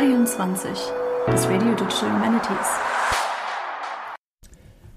Radium 0.00 0.24
20, 0.24 0.70
das 1.26 1.44
Radio 1.46 1.74
Digital 1.74 2.10
Humanities. 2.10 2.56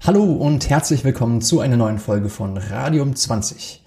Hallo 0.00 0.22
und 0.24 0.70
herzlich 0.70 1.04
willkommen 1.04 1.42
zu 1.42 1.60
einer 1.60 1.76
neuen 1.76 1.98
Folge 1.98 2.30
von 2.30 2.56
Radium 2.56 3.14
20. 3.14 3.84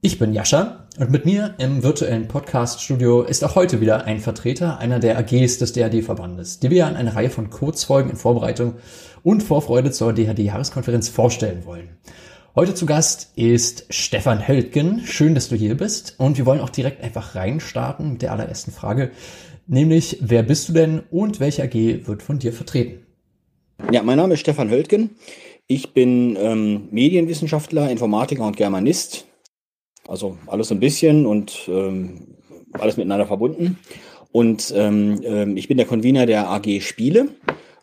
Ich 0.00 0.18
bin 0.18 0.32
Jascha 0.32 0.88
und 0.98 1.12
mit 1.12 1.24
mir 1.24 1.54
im 1.58 1.84
virtuellen 1.84 2.26
Podcast-Studio 2.26 3.22
ist 3.22 3.44
auch 3.44 3.54
heute 3.54 3.80
wieder 3.80 4.06
ein 4.06 4.18
Vertreter 4.18 4.78
einer 4.78 4.98
der 4.98 5.16
AGs 5.18 5.58
des 5.58 5.74
DHD-Verbandes, 5.74 6.58
die 6.58 6.70
wir 6.70 6.88
an 6.88 6.96
eine 6.96 7.14
Reihe 7.14 7.30
von 7.30 7.50
Kurzfolgen 7.50 8.10
in 8.10 8.16
Vorbereitung 8.16 8.74
und 9.22 9.44
Vorfreude 9.44 9.92
zur 9.92 10.12
DHD-Jahreskonferenz 10.12 11.08
vorstellen 11.08 11.66
wollen. 11.66 11.90
Heute 12.56 12.74
zu 12.74 12.86
Gast 12.86 13.30
ist 13.36 13.84
Stefan 13.90 14.48
Höltgen. 14.48 15.02
Schön, 15.04 15.36
dass 15.36 15.48
du 15.48 15.54
hier 15.54 15.76
bist. 15.76 16.16
Und 16.18 16.38
wir 16.38 16.44
wollen 16.46 16.60
auch 16.60 16.70
direkt 16.70 17.04
einfach 17.04 17.36
reinstarten 17.36 18.14
mit 18.14 18.22
der 18.22 18.32
allerersten 18.32 18.72
Frage, 18.72 19.12
nämlich 19.68 20.18
wer 20.20 20.42
bist 20.42 20.68
du 20.68 20.72
denn 20.72 21.02
und 21.10 21.38
welche 21.38 21.62
AG 21.62 22.06
wird 22.06 22.22
von 22.22 22.38
dir 22.38 22.52
vertreten? 22.52 23.06
Ja, 23.92 24.02
mein 24.02 24.16
Name 24.16 24.34
ist 24.34 24.40
Stefan 24.40 24.70
Höltgen. 24.70 25.10
Ich 25.68 25.92
bin 25.92 26.36
ähm, 26.40 26.88
Medienwissenschaftler, 26.90 27.90
Informatiker 27.90 28.44
und 28.44 28.56
Germanist. 28.56 29.26
Also 30.08 30.38
alles 30.46 30.72
ein 30.72 30.80
bisschen 30.80 31.26
und 31.26 31.68
ähm, 31.68 32.38
alles 32.72 32.96
miteinander 32.96 33.26
verbunden. 33.26 33.78
Und 34.32 34.72
ähm, 34.74 35.20
ähm, 35.22 35.56
ich 35.56 35.68
bin 35.68 35.76
der 35.76 35.86
Convener 35.86 36.26
der 36.26 36.48
AG 36.50 36.80
Spiele 36.80 37.28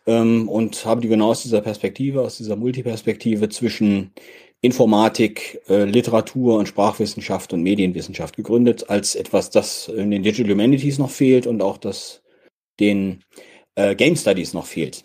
ähm, 0.06 0.48
und 0.48 0.84
habe 0.84 1.00
die 1.00 1.08
genau 1.08 1.30
aus 1.30 1.42
dieser 1.42 1.60
Perspektive, 1.60 2.20
aus 2.22 2.36
dieser 2.36 2.56
Multiperspektive 2.56 3.48
zwischen 3.48 4.12
Informatik, 4.62 5.60
äh, 5.68 5.84
Literatur 5.84 6.58
und 6.58 6.66
Sprachwissenschaft 6.66 7.52
und 7.52 7.62
Medienwissenschaft 7.62 8.36
gegründet, 8.36 8.88
als 8.90 9.14
etwas, 9.14 9.50
das 9.50 9.88
in 9.88 10.10
den 10.10 10.22
Digital 10.22 10.52
Humanities 10.52 10.98
noch 10.98 11.10
fehlt 11.10 11.46
und 11.46 11.62
auch 11.62 11.76
das 11.76 12.22
den 12.80 13.22
äh, 13.74 13.94
Game 13.94 14.16
Studies 14.16 14.54
noch 14.54 14.66
fehlt. 14.66 15.04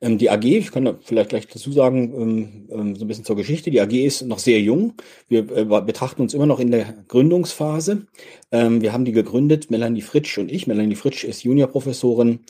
Ähm, 0.00 0.18
die 0.18 0.30
AG, 0.30 0.44
ich 0.44 0.70
kann 0.70 0.84
da 0.84 0.96
vielleicht 1.02 1.30
gleich 1.30 1.46
dazu 1.48 1.72
sagen, 1.72 2.12
ähm, 2.14 2.68
ähm, 2.70 2.96
so 2.96 3.04
ein 3.04 3.08
bisschen 3.08 3.24
zur 3.24 3.36
Geschichte. 3.36 3.70
Die 3.70 3.80
AG 3.80 3.92
ist 3.92 4.22
noch 4.22 4.38
sehr 4.38 4.60
jung. 4.60 4.94
Wir 5.28 5.50
äh, 5.50 5.64
betrachten 5.64 6.22
uns 6.22 6.34
immer 6.34 6.46
noch 6.46 6.60
in 6.60 6.70
der 6.70 6.94
Gründungsphase. 7.08 8.06
Ähm, 8.52 8.80
wir 8.80 8.92
haben 8.92 9.04
die 9.04 9.12
gegründet, 9.12 9.70
Melanie 9.70 10.02
Fritsch 10.02 10.38
und 10.38 10.52
ich. 10.52 10.66
Melanie 10.66 10.94
Fritsch 10.94 11.24
ist 11.24 11.42
Juniorprofessorin 11.42 12.40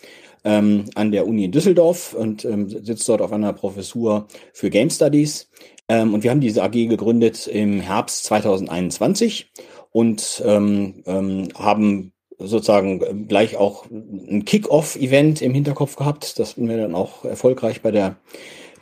ähm, 0.44 0.84
an 0.94 1.12
der 1.12 1.26
Uni 1.26 1.44
in 1.44 1.52
Düsseldorf 1.52 2.14
und 2.14 2.44
ähm, 2.44 2.68
sitzt 2.68 3.08
dort 3.08 3.22
auf 3.22 3.32
einer 3.32 3.52
Professur 3.52 4.28
für 4.52 4.70
Game 4.70 4.90
Studies. 4.90 5.50
und 5.88 6.22
wir 6.22 6.30
haben 6.30 6.40
diese 6.40 6.62
AG 6.62 6.72
gegründet 6.72 7.46
im 7.46 7.80
Herbst 7.80 8.24
2021 8.24 9.50
und 9.90 10.42
haben 10.44 12.12
sozusagen 12.38 13.02
ähm, 13.04 13.28
gleich 13.28 13.56
auch 13.56 13.86
ein 13.90 14.44
Kick-Off-Event 14.44 15.42
im 15.42 15.54
Hinterkopf 15.54 15.96
gehabt. 15.96 16.38
Das 16.38 16.56
haben 16.56 16.68
wir 16.68 16.76
dann 16.76 16.94
auch 16.94 17.24
erfolgreich 17.24 17.82
bei 17.82 17.90
der 17.90 18.16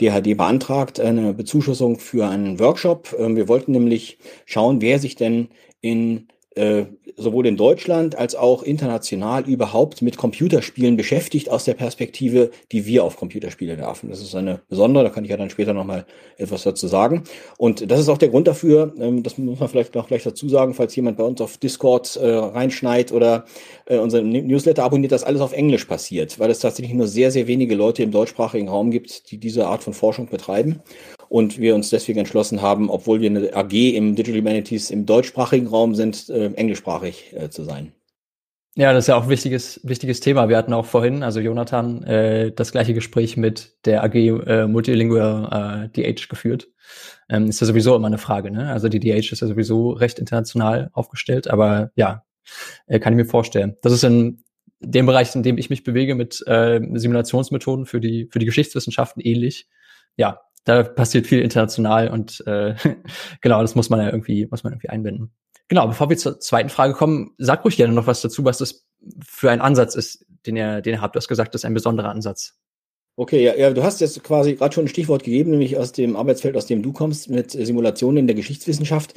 DHD 0.01 0.37
beantragt, 0.37 1.01
eine 1.01 1.33
Bezuschussung 1.33 1.99
für 1.99 2.29
einen 2.29 2.61
Workshop. 2.61 3.17
Ähm, 3.19 3.37
wir 3.37 3.49
wollten 3.49 3.73
nämlich 3.73 4.19
schauen, 4.45 4.81
wer 4.83 4.99
sich 4.99 5.17
denn 5.17 5.49
in 5.81 6.29
äh, 6.55 6.85
sowohl 7.17 7.47
in 7.47 7.57
Deutschland 7.57 8.17
als 8.17 8.35
auch 8.35 8.63
international 8.63 9.49
überhaupt 9.49 10.03
mit 10.03 10.17
Computerspielen 10.17 10.97
beschäftigt 10.97 11.51
aus 11.51 11.65
der 11.65 11.75
Perspektive, 11.75 12.51
die 12.73 12.87
wir 12.87 13.05
auf 13.05 13.17
Computerspiele 13.17 13.79
werfen. 13.79 14.11
Das 14.11 14.21
ist 14.21 14.35
eine 14.35 14.61
besondere, 14.69 15.05
da 15.05 15.11
kann 15.11 15.25
ich 15.25 15.31
ja 15.31 15.37
dann 15.37 15.51
später 15.51 15.73
nochmal 15.73 16.07
etwas 16.37 16.63
dazu 16.63 16.87
sagen. 16.87 17.25
Und 17.59 17.91
das 17.91 18.01
ist 18.01 18.09
auch 18.09 18.19
der 18.19 18.29
Grund 18.29 18.47
dafür, 18.47 18.93
ähm, 19.01 19.23
das 19.23 19.39
muss 19.39 19.59
man 19.59 19.69
vielleicht 19.69 19.95
noch 19.95 20.09
gleich 20.09 20.23
dazu 20.23 20.49
sagen, 20.49 20.75
falls 20.75 20.95
jemand 20.95 21.17
bei 21.17 21.25
uns 21.25 21.41
auf 21.41 21.57
Discord 21.57 22.17
äh, 22.17 22.27
reinschneit 22.29 23.13
oder 23.13 23.47
äh, 23.87 23.99
unseren 23.99 24.29
Newsletter 24.29 24.85
abonniert, 24.85 25.13
dass 25.13 25.25
alles 25.25 25.41
auf 25.41 25.53
Englisch 25.53 25.87
passiert, 25.87 26.39
weil 26.39 26.51
es 26.51 26.61
tatsächlich 26.61 26.95
nur 26.95 27.07
sehr, 27.07 27.31
sehr 27.31 27.47
wenige 27.47 27.75
Leute 27.75 28.03
im 28.03 28.11
deutschsprachigen 28.11 28.69
Raum 28.69 28.91
gibt, 28.91 29.31
die 29.31 29.39
diese 29.39 29.67
Art 29.67 29.83
von 29.83 29.95
Forschung 29.95 30.29
betreiben 30.29 30.83
und 31.29 31.59
wir 31.59 31.75
uns 31.75 31.91
deswegen 31.91 32.19
entschlossen 32.19 32.63
haben, 32.63 32.91
obwohl 32.91 33.21
wir 33.21 33.31
eine 33.31 33.55
AG 33.55 33.73
im 33.73 34.15
Digital 34.15 34.41
Humanities 34.41 34.91
im 34.91 35.07
deutschsprachigen 35.07 35.67
Raum 35.67 35.95
sind, 35.95 36.29
äh, 36.29 36.47
englischsprachig 36.53 37.35
äh, 37.35 37.51
zu 37.51 37.65
sein. 37.65 37.93
Ja, 38.79 38.93
das 38.93 39.05
ist 39.05 39.09
ja 39.09 39.17
auch 39.17 39.23
ein 39.23 39.31
wichtiges, 39.31 39.81
wichtiges 39.85 40.21
Thema. 40.21 40.51
Wir 40.51 40.59
hatten 40.59 40.75
auch 40.75 40.85
vorhin, 40.85 41.23
also 41.23 41.41
Jonathan, 41.41 42.03
äh, 42.03 42.53
das 42.53 42.73
gleiche 42.73 42.93
Gespräch 42.93 43.39
mit 43.39 43.75
der 43.87 44.05
AG 44.05 44.15
äh, 44.15 44.67
Multilingual 44.67 45.89
äh, 45.95 46.13
DH 46.13 46.29
geführt. 46.29 46.69
Ähm, 47.31 47.47
ist 47.47 47.61
ja 47.61 47.67
sowieso 47.67 47.97
immer 47.97 48.09
eine 48.09 48.19
Frage, 48.19 48.51
ne? 48.51 48.71
Also 48.71 48.91
die 48.91 49.01
DH 49.01 49.33
ist 49.33 49.41
ja 49.41 49.47
sowieso 49.47 49.93
recht 49.93 50.19
international 50.19 50.91
aufgestellt, 50.93 51.49
aber 51.49 51.91
ja, 51.97 52.25
äh, 52.87 53.01
kann 53.01 53.15
ich 53.15 53.17
mir 53.17 53.25
vorstellen. 53.25 53.77
Das 53.81 53.95
ist 53.95 54.05
in 54.05 54.45
dem 54.81 55.07
Bereich, 55.07 55.35
in 55.35 55.43
dem 55.43 55.57
ich 55.57 55.71
mich 55.71 55.83
bewege, 55.83 56.15
mit 56.15 56.47
äh, 56.47 56.79
Simulationsmethoden 56.93 57.87
für 57.87 58.01
die, 58.01 58.29
für 58.31 58.39
die 58.39 58.47
Geschichtswissenschaften 58.47 59.23
ähnlich. 59.23 59.69
Ja, 60.17 60.41
da 60.67 60.83
passiert 60.83 61.27
viel 61.27 61.41
international 61.41 62.09
und 62.09 62.47
äh, 62.47 62.75
genau, 63.41 63.63
das 63.63 63.75
muss 63.75 63.89
man 63.89 64.01
ja 64.01 64.07
irgendwie, 64.07 64.47
muss 64.51 64.65
man 64.65 64.75
irgendwie 64.75 64.91
einbinden. 64.91 65.33
Genau, 65.69 65.87
bevor 65.87 66.11
wir 66.11 66.19
zur 66.19 66.39
zweiten 66.39 66.69
Frage 66.69 66.93
kommen, 66.93 67.35
sag 67.39 67.65
ruhig 67.65 67.77
gerne 67.77 67.95
noch 67.95 68.07
was 68.07 68.21
dazu, 68.21 68.45
was 68.45 68.59
das 68.59 68.87
für 69.25 69.51
ein 69.51 69.61
Ansatz 69.61 69.95
ist, 69.95 70.27
den 70.45 70.57
ihr, 70.57 70.83
den 70.83 70.95
ihr 70.95 71.01
habt. 71.01 71.15
Du 71.15 71.19
hast 71.19 71.29
gesagt, 71.29 71.55
das 71.55 71.63
ist 71.63 71.65
ein 71.65 71.75
besonderer 71.75 72.11
Ansatz. 72.11 72.59
Okay, 73.19 73.43
ja, 73.43 73.55
ja, 73.57 73.71
du 73.71 73.83
hast 73.83 74.03
jetzt 74.03 74.23
quasi 74.25 74.57
gerade 74.57 74.75
schon 74.75 74.85
ein 74.85 74.89
Stichwort 74.89 75.25
gegeben, 75.25 75.51
nämlich 75.51 75.79
aus 75.79 75.93
dem 75.93 76.17
Arbeitsfeld, 76.17 76.55
aus 76.55 76.67
dem 76.67 76.83
du 76.83 76.93
kommst, 76.93 77.31
mit 77.31 77.51
Simulationen 77.51 78.19
in 78.19 78.27
der 78.27 78.37
Geschichtswissenschaft. 78.37 79.15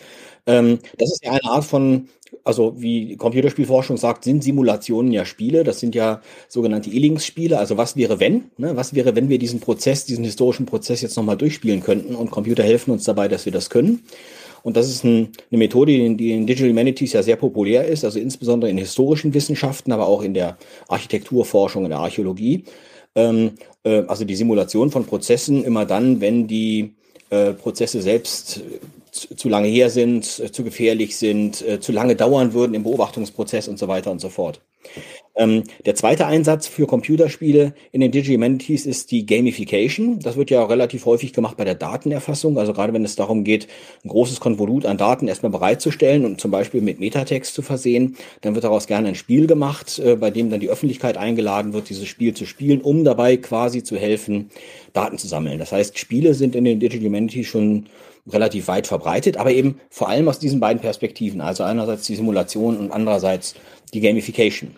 Ähm, 0.47 0.79
das 0.97 1.11
ist 1.11 1.25
ja 1.25 1.31
eine 1.31 1.43
Art 1.43 1.65
von, 1.65 2.07
also 2.45 2.81
wie 2.81 3.17
Computerspielforschung 3.17 3.97
sagt, 3.97 4.23
sind 4.23 4.41
Simulationen 4.41 5.11
ja 5.11 5.25
Spiele. 5.25 5.65
Das 5.65 5.81
sind 5.81 5.95
ja 5.95 6.21
sogenannte 6.47 6.89
Illings-Spiele. 6.89 7.59
Also 7.59 7.75
was 7.75 7.97
wäre 7.97 8.21
wenn? 8.21 8.45
Ne? 8.57 8.77
Was 8.77 8.93
wäre, 8.93 9.17
wenn 9.17 9.27
wir 9.27 9.37
diesen 9.37 9.59
Prozess, 9.59 10.05
diesen 10.05 10.23
historischen 10.23 10.66
Prozess 10.66 11.01
jetzt 11.01 11.17
nochmal 11.17 11.35
durchspielen 11.35 11.81
könnten 11.83 12.16
und 12.16 12.31
Computer 12.31 12.63
helfen 12.63 12.91
uns 12.91 13.03
dabei, 13.03 13.27
dass 13.27 13.43
wir 13.43 13.51
das 13.51 13.69
können? 13.69 14.03
Und 14.63 14.77
das 14.77 14.87
ist 14.87 15.03
ein, 15.03 15.33
eine 15.51 15.57
Methode, 15.57 15.91
die 15.91 16.05
in, 16.05 16.17
die 16.17 16.31
in 16.31 16.47
Digital 16.47 16.69
Humanities 16.69 17.11
ja 17.13 17.23
sehr 17.23 17.35
populär 17.35 17.85
ist, 17.85 18.05
also 18.05 18.17
insbesondere 18.17 18.71
in 18.71 18.77
historischen 18.77 19.33
Wissenschaften, 19.33 19.91
aber 19.91 20.07
auch 20.07 20.21
in 20.21 20.33
der 20.33 20.57
Architekturforschung, 20.87 21.83
in 21.83 21.89
der 21.89 21.99
Archäologie. 21.99 22.63
Ähm, 23.16 23.53
äh, 23.89 24.05
also 24.07 24.25
die 24.25 24.35
Simulation 24.35 24.91
von 24.91 25.05
Prozessen 25.05 25.63
immer 25.63 25.85
dann, 25.85 26.22
wenn 26.22 26.47
die 26.47 26.94
äh, 27.29 27.53
Prozesse 27.53 28.01
selbst 28.01 28.61
zu, 29.11 29.35
zu 29.35 29.50
lange 29.50 29.67
her 29.67 29.89
sind, 29.89 30.39
äh, 30.39 30.51
zu 30.51 30.63
gefährlich 30.63 31.17
sind, 31.17 31.61
äh, 31.61 31.79
zu 31.79 31.91
lange 31.91 32.16
dauern 32.16 32.53
würden 32.53 32.73
im 32.73 32.83
Beobachtungsprozess 32.83 33.67
und 33.67 33.79
so 33.79 33.88
weiter 33.88 34.11
und 34.11 34.19
so 34.19 34.29
fort. 34.29 34.61
Ähm, 35.39 35.63
der 35.85 35.95
zweite 35.95 36.25
Einsatz 36.25 36.67
für 36.67 36.85
Computerspiele 36.85 37.73
in 37.94 38.01
den 38.01 38.11
Digital 38.11 38.35
Humanities 38.35 38.85
ist 38.85 39.09
die 39.09 39.25
Gamification. 39.25 40.19
Das 40.19 40.35
wird 40.35 40.51
ja 40.51 40.61
relativ 40.66 41.05
häufig 41.05 41.31
gemacht 41.31 41.55
bei 41.55 41.63
der 41.63 41.75
Datenerfassung. 41.75 42.57
Also 42.59 42.73
gerade 42.73 42.91
wenn 42.91 43.05
es 43.05 43.16
darum 43.16 43.45
geht, 43.45 43.69
ein 44.03 44.09
großes 44.09 44.41
Konvolut 44.41 44.85
an 44.85 44.97
Daten 44.97 45.29
erstmal 45.29 45.53
bereitzustellen 45.53 46.25
und 46.25 46.41
zum 46.41 46.51
Beispiel 46.51 46.81
mit 46.81 46.99
Metatext 46.99 47.53
zu 47.53 47.61
versehen, 47.61 48.17
dann 48.41 48.53
wird 48.53 48.66
daraus 48.66 48.85
gerne 48.85 49.07
ein 49.07 49.16
Spiel 49.16 49.47
gemacht, 49.47 49.97
äh, 49.99 50.17
bei 50.17 50.29
dem 50.29 50.49
dann 50.49 50.59
die 50.59 50.69
Öffentlichkeit 50.69 51.16
eingeladen 51.16 51.72
wird, 51.72 51.88
dieses 51.88 52.09
Spiel 52.09 52.33
zu 52.33 52.45
spielen, 52.45 52.81
um 52.81 53.05
dabei 53.05 53.38
quasi 53.38 53.81
zu 53.81 53.95
helfen, 53.95 54.49
Daten 54.91 55.17
zu 55.17 55.28
sammeln. 55.28 55.57
Das 55.57 55.72
heißt, 55.72 55.97
Spiele 55.97 56.33
sind 56.33 56.53
in 56.53 56.66
den 56.66 56.81
Digital 56.81 57.07
Humanities 57.07 57.47
schon 57.47 57.85
relativ 58.28 58.67
weit 58.67 58.88
verbreitet, 58.88 59.38
aber 59.38 59.51
eben 59.51 59.79
vor 59.89 60.09
allem 60.09 60.28
aus 60.28 60.39
diesen 60.39 60.59
beiden 60.59 60.81
Perspektiven. 60.81 61.39
Also 61.39 61.63
einerseits 61.63 62.05
die 62.07 62.16
Simulation 62.16 62.75
und 62.75 62.91
andererseits 62.91 63.55
die 63.94 64.01
Gamification. 64.01 64.72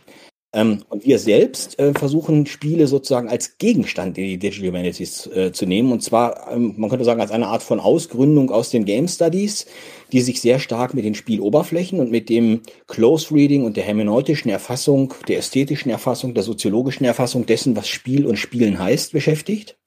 Ähm, 0.53 0.84
und 0.89 1.06
wir 1.06 1.17
selbst 1.17 1.79
äh, 1.79 1.94
versuchen 1.94 2.45
Spiele 2.45 2.88
sozusagen 2.88 3.29
als 3.29 3.57
Gegenstand 3.57 4.18
in 4.18 4.25
die 4.25 4.38
Digital 4.38 4.68
Humanities 4.68 5.27
äh, 5.27 5.53
zu 5.53 5.65
nehmen. 5.65 5.94
Und 5.94 6.03
zwar, 6.03 6.51
ähm, 6.51 6.74
man 6.77 6.89
könnte 6.89 7.06
sagen, 7.06 7.21
als 7.21 7.31
eine 7.31 7.48
Art 7.48 7.63
von 7.63 7.80
Ausgründung 7.80 8.51
aus 8.51 8.69
den 8.69 8.83
Game 8.83 9.07
Studies, 9.07 9.65
die 10.12 10.19
sich 10.19 10.42
sehr 10.42 10.59
stark 10.59 10.94
mit 10.94 11.06
den 11.06 11.15
Spieloberflächen 11.15 12.01
und 12.01 12.12
mit 12.12 12.27
dem 12.27 12.62
Close 12.88 13.33
Reading 13.33 13.63
und 13.63 13.77
der 13.77 13.86
hermeneutischen 13.86 14.51
Erfassung, 14.51 15.13
der 15.30 15.38
ästhetischen 15.38 15.89
Erfassung, 15.89 16.33
der 16.33 16.44
soziologischen 16.44 17.06
Erfassung 17.06 17.45
dessen, 17.45 17.77
was 17.77 17.88
Spiel 17.88 18.25
und 18.25 18.36
Spielen 18.36 18.77
heißt, 18.77 19.13
beschäftigt. 19.13 19.77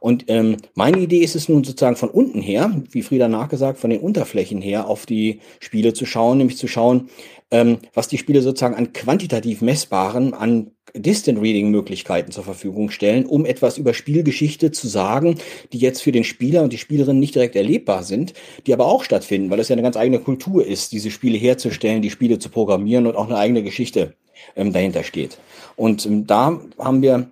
Und 0.00 0.26
ähm, 0.28 0.58
meine 0.74 0.98
Idee 0.98 1.20
ist 1.24 1.34
es 1.34 1.48
nun 1.48 1.64
sozusagen 1.64 1.96
von 1.96 2.08
unten 2.08 2.40
her, 2.40 2.70
wie 2.90 3.02
Frieda 3.02 3.28
nachgesagt, 3.28 3.78
von 3.78 3.90
den 3.90 4.00
Unterflächen 4.00 4.62
her 4.62 4.86
auf 4.86 5.06
die 5.06 5.40
Spiele 5.58 5.92
zu 5.92 6.06
schauen, 6.06 6.38
nämlich 6.38 6.56
zu 6.56 6.68
schauen, 6.68 7.08
ähm, 7.50 7.78
was 7.94 8.08
die 8.08 8.18
Spiele 8.18 8.42
sozusagen 8.42 8.74
an 8.74 8.92
quantitativ 8.92 9.62
messbaren, 9.62 10.34
an 10.34 10.72
Distant 10.94 11.40
Reading 11.40 11.70
Möglichkeiten 11.70 12.32
zur 12.32 12.44
Verfügung 12.44 12.90
stellen, 12.90 13.26
um 13.26 13.44
etwas 13.44 13.78
über 13.78 13.94
Spielgeschichte 13.94 14.70
zu 14.70 14.88
sagen, 14.88 15.38
die 15.72 15.78
jetzt 15.78 16.02
für 16.02 16.12
den 16.12 16.24
Spieler 16.24 16.62
und 16.62 16.72
die 16.72 16.78
Spielerin 16.78 17.18
nicht 17.18 17.34
direkt 17.34 17.56
erlebbar 17.56 18.02
sind, 18.02 18.34
die 18.66 18.72
aber 18.72 18.86
auch 18.86 19.04
stattfinden, 19.04 19.50
weil 19.50 19.60
es 19.60 19.68
ja 19.68 19.74
eine 19.74 19.82
ganz 19.82 19.96
eigene 19.96 20.20
Kultur 20.20 20.66
ist, 20.66 20.92
diese 20.92 21.10
Spiele 21.10 21.38
herzustellen, 21.38 22.02
die 22.02 22.10
Spiele 22.10 22.38
zu 22.38 22.48
programmieren 22.48 23.06
und 23.06 23.16
auch 23.16 23.26
eine 23.26 23.38
eigene 23.38 23.62
Geschichte 23.62 24.14
ähm, 24.56 24.72
dahinter 24.72 25.02
steht. 25.02 25.38
Und 25.76 26.06
ähm, 26.06 26.26
da 26.26 26.60
haben 26.78 27.02
wir 27.02 27.30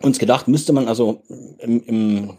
uns 0.00 0.18
gedacht, 0.18 0.48
müsste 0.48 0.72
man 0.72 0.88
also 0.88 1.22
im, 1.58 1.82
im, 1.84 2.30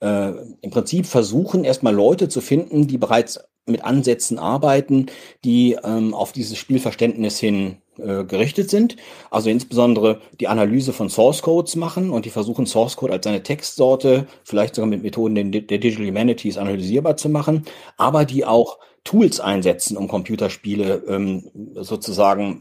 äh, 0.00 0.32
im 0.60 0.70
Prinzip 0.70 1.06
versuchen, 1.06 1.64
erstmal 1.64 1.94
Leute 1.94 2.28
zu 2.28 2.40
finden, 2.40 2.86
die 2.86 2.98
bereits 2.98 3.40
mit 3.68 3.84
Ansätzen 3.84 4.38
arbeiten, 4.38 5.06
die 5.44 5.76
ähm, 5.84 6.14
auf 6.14 6.32
dieses 6.32 6.58
Spielverständnis 6.58 7.38
hin 7.38 7.76
äh, 7.98 8.24
gerichtet 8.24 8.70
sind, 8.70 8.96
also 9.30 9.50
insbesondere 9.50 10.20
die 10.38 10.48
Analyse 10.48 10.92
von 10.92 11.10
Source 11.10 11.42
Codes 11.42 11.76
machen 11.76 12.10
und 12.10 12.24
die 12.24 12.30
versuchen 12.30 12.66
Source 12.66 12.96
Code 12.96 13.12
als 13.12 13.26
eine 13.26 13.42
Textsorte, 13.42 14.26
vielleicht 14.44 14.74
sogar 14.74 14.88
mit 14.88 15.02
Methoden 15.02 15.34
der 15.52 15.62
Digital 15.62 16.06
Humanities 16.06 16.58
analysierbar 16.58 17.16
zu 17.16 17.28
machen, 17.28 17.64
aber 17.96 18.24
die 18.24 18.44
auch 18.44 18.78
Tools 19.04 19.40
einsetzen, 19.40 19.96
um 19.96 20.06
Computerspiele 20.06 21.02
ähm, 21.08 21.50
sozusagen 21.74 22.60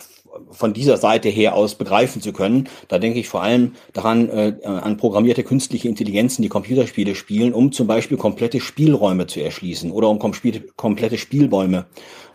von 0.49 0.73
dieser 0.73 0.97
Seite 0.97 1.29
her 1.29 1.55
aus 1.55 1.75
begreifen 1.75 2.21
zu 2.21 2.33
können. 2.33 2.69
Da 2.87 2.99
denke 2.99 3.19
ich 3.19 3.27
vor 3.27 3.41
allem 3.41 3.73
daran, 3.93 4.29
äh, 4.29 4.55
an 4.63 4.97
programmierte 4.97 5.43
künstliche 5.43 5.87
Intelligenzen, 5.87 6.41
die 6.41 6.49
Computerspiele 6.49 7.15
spielen, 7.15 7.53
um 7.53 7.71
zum 7.71 7.87
Beispiel 7.87 8.17
komplette 8.17 8.59
Spielräume 8.59 9.27
zu 9.27 9.41
erschließen 9.41 9.91
oder 9.91 10.09
um 10.09 10.19
kom 10.19 10.33
komplette 10.75 11.17
Spielbäume 11.17 11.87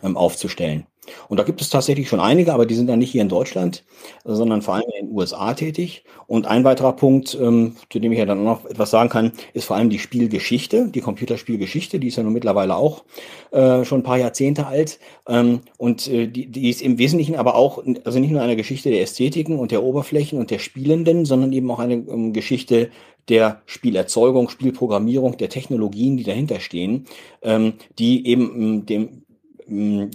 ähm, 0.02 0.16
aufzustellen. 0.16 0.86
Und 1.28 1.40
da 1.40 1.42
gibt 1.42 1.60
es 1.60 1.68
tatsächlich 1.68 2.08
schon 2.08 2.20
einige, 2.20 2.52
aber 2.52 2.64
die 2.64 2.76
sind 2.76 2.86
dann 2.86 3.00
nicht 3.00 3.10
hier 3.10 3.22
in 3.22 3.28
Deutschland, 3.28 3.84
sondern 4.24 4.62
vor 4.62 4.74
allem 4.74 4.84
in 4.98 5.06
den 5.06 5.16
USA 5.16 5.52
tätig. 5.54 6.04
Und 6.28 6.46
ein 6.46 6.62
weiterer 6.62 6.92
Punkt, 6.92 7.36
ähm, 7.40 7.74
zu 7.90 7.98
dem 7.98 8.12
ich 8.12 8.18
ja 8.18 8.24
dann 8.24 8.44
noch 8.44 8.64
etwas 8.66 8.90
sagen 8.90 9.08
kann, 9.08 9.32
ist 9.52 9.64
vor 9.64 9.76
allem 9.76 9.90
die 9.90 9.98
Spielgeschichte, 9.98 10.88
die 10.88 11.00
Computerspielgeschichte, 11.00 11.98
die 11.98 12.08
ist 12.08 12.16
ja 12.16 12.22
nun 12.22 12.32
mittlerweile 12.32 12.76
auch 12.76 13.04
äh, 13.50 13.84
schon 13.84 14.00
ein 14.00 14.04
paar 14.04 14.18
Jahrzehnte 14.18 14.66
alt. 14.66 15.00
Ähm, 15.26 15.60
und 15.76 16.06
äh, 16.06 16.28
die, 16.28 16.46
die 16.46 16.70
ist 16.70 16.82
im 16.82 16.98
Wesentlichen 16.98 17.34
aber 17.34 17.56
auch, 17.56 17.82
also 18.04 18.20
nicht 18.20 18.30
nur 18.30 18.42
eine 18.42 18.56
Geschichte 18.56 18.90
der 18.90 19.02
Ästhetiken 19.02 19.58
und 19.58 19.72
der 19.72 19.82
Oberflächen 19.82 20.38
und 20.38 20.50
der 20.52 20.60
Spielenden, 20.60 21.24
sondern 21.24 21.52
eben 21.52 21.70
auch 21.70 21.80
eine 21.80 21.94
ähm, 21.94 22.32
Geschichte 22.32 22.90
der 23.28 23.62
Spielerzeugung, 23.66 24.48
Spielprogrammierung, 24.48 25.36
der 25.36 25.48
Technologien, 25.48 26.16
die 26.16 26.24
dahinter 26.24 26.60
stehen, 26.60 27.06
ähm, 27.42 27.74
die 27.98 28.26
eben 28.26 28.54
ähm, 28.54 28.86
dem 28.86 29.22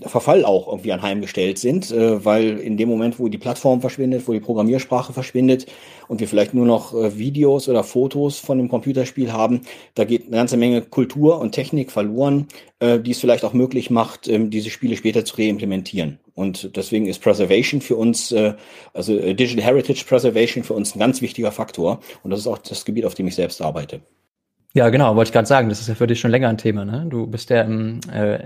Verfall 0.05 0.45
auch 0.45 0.67
irgendwie 0.67 0.91
anheimgestellt 0.91 1.57
sind, 1.57 1.91
äh, 1.91 2.23
weil 2.23 2.59
in 2.59 2.77
dem 2.77 2.89
Moment, 2.89 3.19
wo 3.19 3.27
die 3.27 3.37
Plattform 3.37 3.81
verschwindet, 3.81 4.27
wo 4.27 4.33
die 4.33 4.39
Programmiersprache 4.39 5.13
verschwindet 5.13 5.67
und 6.07 6.19
wir 6.19 6.27
vielleicht 6.27 6.53
nur 6.53 6.65
noch 6.65 6.93
äh, 6.93 7.17
Videos 7.17 7.69
oder 7.69 7.83
Fotos 7.83 8.39
von 8.39 8.57
dem 8.57 8.69
Computerspiel 8.69 9.31
haben, 9.31 9.61
da 9.95 10.03
geht 10.03 10.27
eine 10.27 10.35
ganze 10.35 10.57
Menge 10.57 10.81
Kultur 10.81 11.39
und 11.39 11.53
Technik 11.53 11.91
verloren, 11.91 12.47
äh, 12.79 12.99
die 12.99 13.11
es 13.11 13.19
vielleicht 13.19 13.43
auch 13.43 13.53
möglich 13.53 13.89
macht, 13.89 14.27
ähm, 14.27 14.49
diese 14.49 14.69
Spiele 14.69 14.97
später 14.97 15.25
zu 15.25 15.37
reimplementieren. 15.37 16.19
Und 16.35 16.75
deswegen 16.75 17.07
ist 17.07 17.21
Preservation 17.21 17.81
für 17.81 17.95
uns, 17.95 18.31
also 18.93 19.17
Digital 19.33 19.63
Heritage 19.63 20.05
Preservation 20.07 20.63
für 20.63 20.75
uns 20.75 20.95
ein 20.95 20.99
ganz 20.99 21.23
wichtiger 21.23 21.51
Faktor. 21.51 21.99
Und 22.21 22.29
das 22.29 22.41
ist 22.41 22.47
auch 22.47 22.59
das 22.59 22.85
Gebiet, 22.85 23.05
auf 23.05 23.15
dem 23.15 23.25
ich 23.25 23.33
selbst 23.33 23.59
arbeite. 23.59 24.01
Ja, 24.77 24.89
genau, 24.89 25.15
wollte 25.15 25.29
ich 25.29 25.33
gerade 25.33 25.47
sagen, 25.47 25.69
das 25.69 25.81
ist 25.81 25.87
ja 25.87 25.95
für 25.95 26.05
dich 26.05 26.19
schon 26.19 26.29
länger 26.29 26.49
ein 26.49 26.59
Thema, 26.59 26.85
ne? 26.85 27.07
Du 27.09 27.25
bist 27.25 27.49
ja 27.49 27.63
im, 27.63 27.99
äh, 28.13 28.45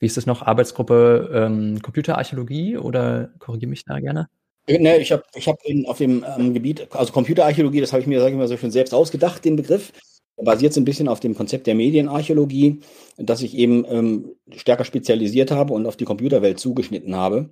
wie 0.00 0.06
ist 0.06 0.16
das 0.16 0.26
noch, 0.26 0.42
Arbeitsgruppe 0.42 1.30
ähm, 1.32 1.80
Computerarchäologie 1.80 2.76
oder 2.76 3.30
korrigiere 3.38 3.70
mich 3.70 3.84
da 3.84 4.00
gerne? 4.00 4.28
Äh, 4.66 4.80
ne, 4.80 4.98
ich 4.98 5.12
habe 5.12 5.22
ich 5.36 5.46
hab 5.46 5.58
auf 5.86 5.98
dem 5.98 6.24
ähm, 6.36 6.52
Gebiet, 6.52 6.88
also 6.90 7.12
Computerarchäologie, 7.12 7.80
das 7.80 7.92
habe 7.92 8.00
ich 8.00 8.08
mir, 8.08 8.18
sage 8.18 8.32
ich 8.32 8.36
mal 8.36 8.48
so 8.48 8.56
schön 8.56 8.72
selbst 8.72 8.92
ausgedacht, 8.92 9.44
den 9.44 9.54
Begriff 9.54 9.92
basiert 10.42 10.72
so 10.72 10.80
ein 10.80 10.84
bisschen 10.84 11.08
auf 11.08 11.20
dem 11.20 11.34
Konzept 11.34 11.66
der 11.66 11.74
Medienarchäologie, 11.74 12.80
dass 13.16 13.42
ich 13.42 13.56
eben 13.56 13.84
ähm, 13.90 14.24
stärker 14.56 14.84
spezialisiert 14.84 15.50
habe 15.50 15.74
und 15.74 15.86
auf 15.86 15.96
die 15.96 16.04
Computerwelt 16.04 16.60
zugeschnitten 16.60 17.16
habe. 17.16 17.50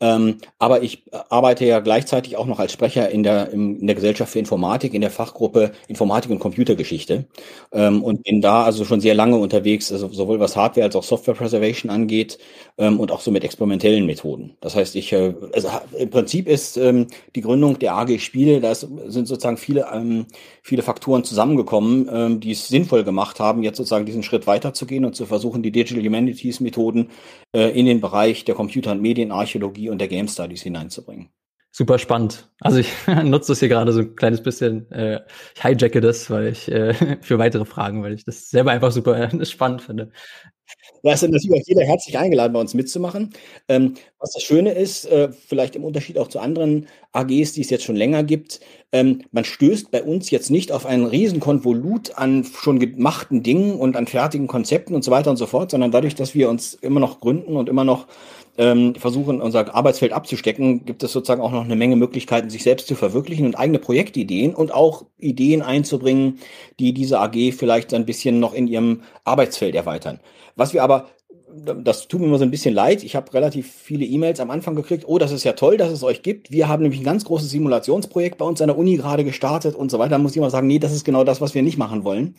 Ähm, 0.00 0.36
aber 0.58 0.82
ich 0.82 1.02
arbeite 1.28 1.64
ja 1.64 1.80
gleichzeitig 1.80 2.36
auch 2.36 2.46
noch 2.46 2.60
als 2.60 2.72
Sprecher 2.72 3.10
in 3.10 3.24
der, 3.24 3.50
in 3.50 3.84
der 3.86 3.96
Gesellschaft 3.96 4.32
für 4.32 4.38
Informatik, 4.38 4.94
in 4.94 5.00
der 5.00 5.10
Fachgruppe 5.10 5.72
Informatik 5.88 6.30
und 6.30 6.38
Computergeschichte 6.38 7.26
ähm, 7.72 8.02
und 8.04 8.22
bin 8.22 8.40
da 8.40 8.62
also 8.62 8.84
schon 8.84 9.00
sehr 9.00 9.14
lange 9.14 9.36
unterwegs, 9.36 9.90
also 9.90 10.08
sowohl 10.08 10.38
was 10.38 10.56
Hardware 10.56 10.86
als 10.86 10.94
auch 10.94 11.02
Software 11.02 11.34
Preservation 11.34 11.90
angeht 11.90 12.38
ähm, 12.78 13.00
und 13.00 13.10
auch 13.10 13.20
so 13.20 13.32
mit 13.32 13.42
experimentellen 13.42 14.06
Methoden. 14.06 14.56
Das 14.60 14.76
heißt, 14.76 14.94
ich, 14.94 15.12
äh, 15.12 15.34
also 15.52 15.68
im 15.98 16.10
Prinzip 16.10 16.48
ist 16.48 16.76
ähm, 16.76 17.08
die 17.34 17.40
Gründung 17.40 17.78
der 17.80 17.94
AG 17.94 18.20
Spiele, 18.20 18.60
da 18.60 18.74
sind 18.74 19.26
sozusagen 19.26 19.56
viele, 19.56 19.88
ähm, 19.92 20.26
viele 20.62 20.82
Faktoren 20.82 21.24
zusammengekommen, 21.24 22.08
ähm, 22.28 22.40
die 22.40 22.52
es 22.52 22.68
sinnvoll 22.68 23.04
gemacht 23.04 23.40
haben, 23.40 23.62
jetzt 23.62 23.76
sozusagen 23.76 24.06
diesen 24.06 24.22
Schritt 24.22 24.46
weiterzugehen 24.46 25.04
und 25.04 25.16
zu 25.16 25.26
versuchen, 25.26 25.62
die 25.62 25.72
Digital 25.72 26.04
Humanities 26.04 26.60
Methoden 26.60 27.10
äh, 27.54 27.68
in 27.78 27.86
den 27.86 28.00
Bereich 28.00 28.44
der 28.44 28.54
Computer- 28.54 28.92
und 28.92 29.02
Medienarchäologie 29.02 29.90
und 29.90 29.98
der 29.98 30.08
Game 30.08 30.28
Studies 30.28 30.62
hineinzubringen. 30.62 31.30
Super 31.70 31.98
spannend. 31.98 32.50
Also 32.60 32.78
ich 32.78 32.90
nutze 33.24 33.52
das 33.52 33.60
hier 33.60 33.68
gerade 33.68 33.92
so 33.92 34.00
ein 34.00 34.16
kleines 34.16 34.42
bisschen, 34.42 34.90
äh, 34.90 35.20
ich 35.54 35.62
hijacke 35.62 36.00
das, 36.00 36.30
weil 36.30 36.48
ich 36.48 36.70
äh, 36.70 36.94
für 37.20 37.38
weitere 37.38 37.64
Fragen, 37.64 38.02
weil 38.02 38.14
ich 38.14 38.24
das 38.24 38.50
selber 38.50 38.70
einfach 38.72 38.92
super 38.92 39.30
spannend 39.44 39.82
finde. 39.82 40.12
Da 41.02 41.12
ist 41.12 41.22
natürlich 41.22 41.52
auch 41.62 41.66
jeder 41.66 41.84
herzlich 41.84 42.18
eingeladen, 42.18 42.52
bei 42.52 42.60
uns 42.60 42.74
mitzumachen. 42.74 43.30
Ähm, 43.68 43.94
was 44.18 44.32
das 44.32 44.42
Schöne 44.42 44.72
ist, 44.72 45.04
äh, 45.06 45.30
vielleicht 45.32 45.76
im 45.76 45.84
Unterschied 45.84 46.18
auch 46.18 46.28
zu 46.28 46.40
anderen 46.40 46.86
AGs, 47.12 47.52
die 47.52 47.60
es 47.60 47.70
jetzt 47.70 47.84
schon 47.84 47.96
länger 47.96 48.24
gibt, 48.24 48.60
ähm, 48.92 49.22
man 49.30 49.44
stößt 49.44 49.90
bei 49.90 50.02
uns 50.02 50.30
jetzt 50.30 50.50
nicht 50.50 50.72
auf 50.72 50.86
einen 50.86 51.04
riesen 51.06 51.40
Konvolut 51.40 52.16
an 52.16 52.44
schon 52.44 52.78
gemachten 52.78 53.42
Dingen 53.42 53.78
und 53.78 53.96
an 53.96 54.06
fertigen 54.06 54.46
Konzepten 54.46 54.94
und 54.94 55.04
so 55.04 55.10
weiter 55.10 55.30
und 55.30 55.36
so 55.36 55.46
fort, 55.46 55.70
sondern 55.70 55.90
dadurch, 55.90 56.14
dass 56.14 56.34
wir 56.34 56.48
uns 56.48 56.74
immer 56.74 57.00
noch 57.00 57.20
gründen 57.20 57.56
und 57.56 57.68
immer 57.68 57.84
noch 57.84 58.06
ähm, 58.56 58.94
versuchen, 58.96 59.40
unser 59.40 59.74
Arbeitsfeld 59.74 60.12
abzustecken, 60.12 60.84
gibt 60.84 61.02
es 61.04 61.12
sozusagen 61.12 61.40
auch 61.42 61.52
noch 61.52 61.64
eine 61.64 61.76
Menge 61.76 61.94
Möglichkeiten, 61.96 62.50
sich 62.50 62.64
selbst 62.64 62.88
zu 62.88 62.96
verwirklichen 62.96 63.46
und 63.46 63.54
eigene 63.56 63.78
Projektideen 63.78 64.54
und 64.54 64.72
auch 64.74 65.04
Ideen 65.18 65.62
einzubringen, 65.62 66.40
die 66.80 66.92
diese 66.92 67.20
AG 67.20 67.52
vielleicht 67.52 67.94
ein 67.94 68.04
bisschen 68.06 68.40
noch 68.40 68.54
in 68.54 68.66
ihrem 68.66 69.02
Arbeitsfeld 69.24 69.74
erweitern. 69.76 70.18
Was 70.58 70.74
wir 70.74 70.82
aber 70.82 71.06
das 71.50 72.08
tut 72.08 72.20
mir 72.20 72.26
immer 72.26 72.38
so 72.38 72.44
ein 72.44 72.50
bisschen 72.50 72.74
leid. 72.74 73.02
Ich 73.02 73.16
habe 73.16 73.32
relativ 73.32 73.70
viele 73.72 74.04
E-Mails 74.04 74.40
am 74.40 74.50
Anfang 74.50 74.74
gekriegt. 74.74 75.04
Oh, 75.06 75.18
das 75.18 75.32
ist 75.32 75.44
ja 75.44 75.52
toll, 75.52 75.76
dass 75.76 75.90
es 75.90 76.02
euch 76.02 76.22
gibt. 76.22 76.50
Wir 76.50 76.68
haben 76.68 76.82
nämlich 76.82 77.00
ein 77.00 77.04
ganz 77.04 77.24
großes 77.24 77.50
Simulationsprojekt 77.50 78.38
bei 78.38 78.44
uns 78.44 78.60
an 78.60 78.68
der 78.68 78.78
Uni 78.78 78.96
gerade 78.96 79.24
gestartet 79.24 79.74
und 79.74 79.90
so 79.90 79.98
weiter. 79.98 80.10
Da 80.10 80.18
muss 80.18 80.32
ich 80.32 80.36
immer 80.36 80.50
sagen, 80.50 80.66
nee, 80.66 80.78
das 80.78 80.92
ist 80.92 81.04
genau 81.04 81.24
das, 81.24 81.40
was 81.40 81.54
wir 81.54 81.62
nicht 81.62 81.78
machen 81.78 82.04
wollen. 82.04 82.34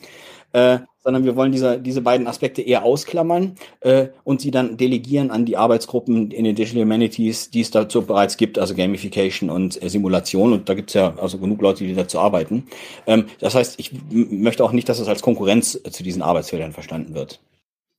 Äh, 0.52 0.78
sondern 1.02 1.24
wir 1.24 1.36
wollen 1.36 1.52
diese, 1.52 1.80
diese 1.80 2.02
beiden 2.02 2.26
Aspekte 2.26 2.60
eher 2.60 2.84
ausklammern 2.84 3.54
äh, 3.80 4.08
und 4.24 4.40
sie 4.40 4.50
dann 4.50 4.76
delegieren 4.76 5.30
an 5.30 5.46
die 5.46 5.56
Arbeitsgruppen 5.56 6.30
in 6.30 6.44
den 6.44 6.56
Digital 6.56 6.82
Humanities, 6.82 7.50
die 7.50 7.60
es 7.60 7.70
dazu 7.70 8.02
bereits 8.02 8.36
gibt, 8.36 8.58
also 8.58 8.74
Gamification 8.74 9.48
und 9.48 9.82
äh, 9.82 9.88
Simulation. 9.88 10.52
Und 10.52 10.68
da 10.68 10.74
gibt 10.74 10.90
es 10.90 10.94
ja 10.94 11.14
also 11.18 11.38
genug 11.38 11.62
Leute, 11.62 11.84
die 11.84 11.94
dazu 11.94 12.18
arbeiten. 12.18 12.66
Ähm, 13.06 13.26
das 13.38 13.54
heißt, 13.54 13.78
ich 13.78 13.92
möchte 14.10 14.64
auch 14.64 14.72
nicht, 14.72 14.88
dass 14.88 14.98
es 14.98 15.08
als 15.08 15.22
Konkurrenz 15.22 15.80
zu 15.90 16.02
diesen 16.02 16.20
Arbeitsfeldern 16.20 16.72
verstanden 16.72 17.14
wird. 17.14 17.40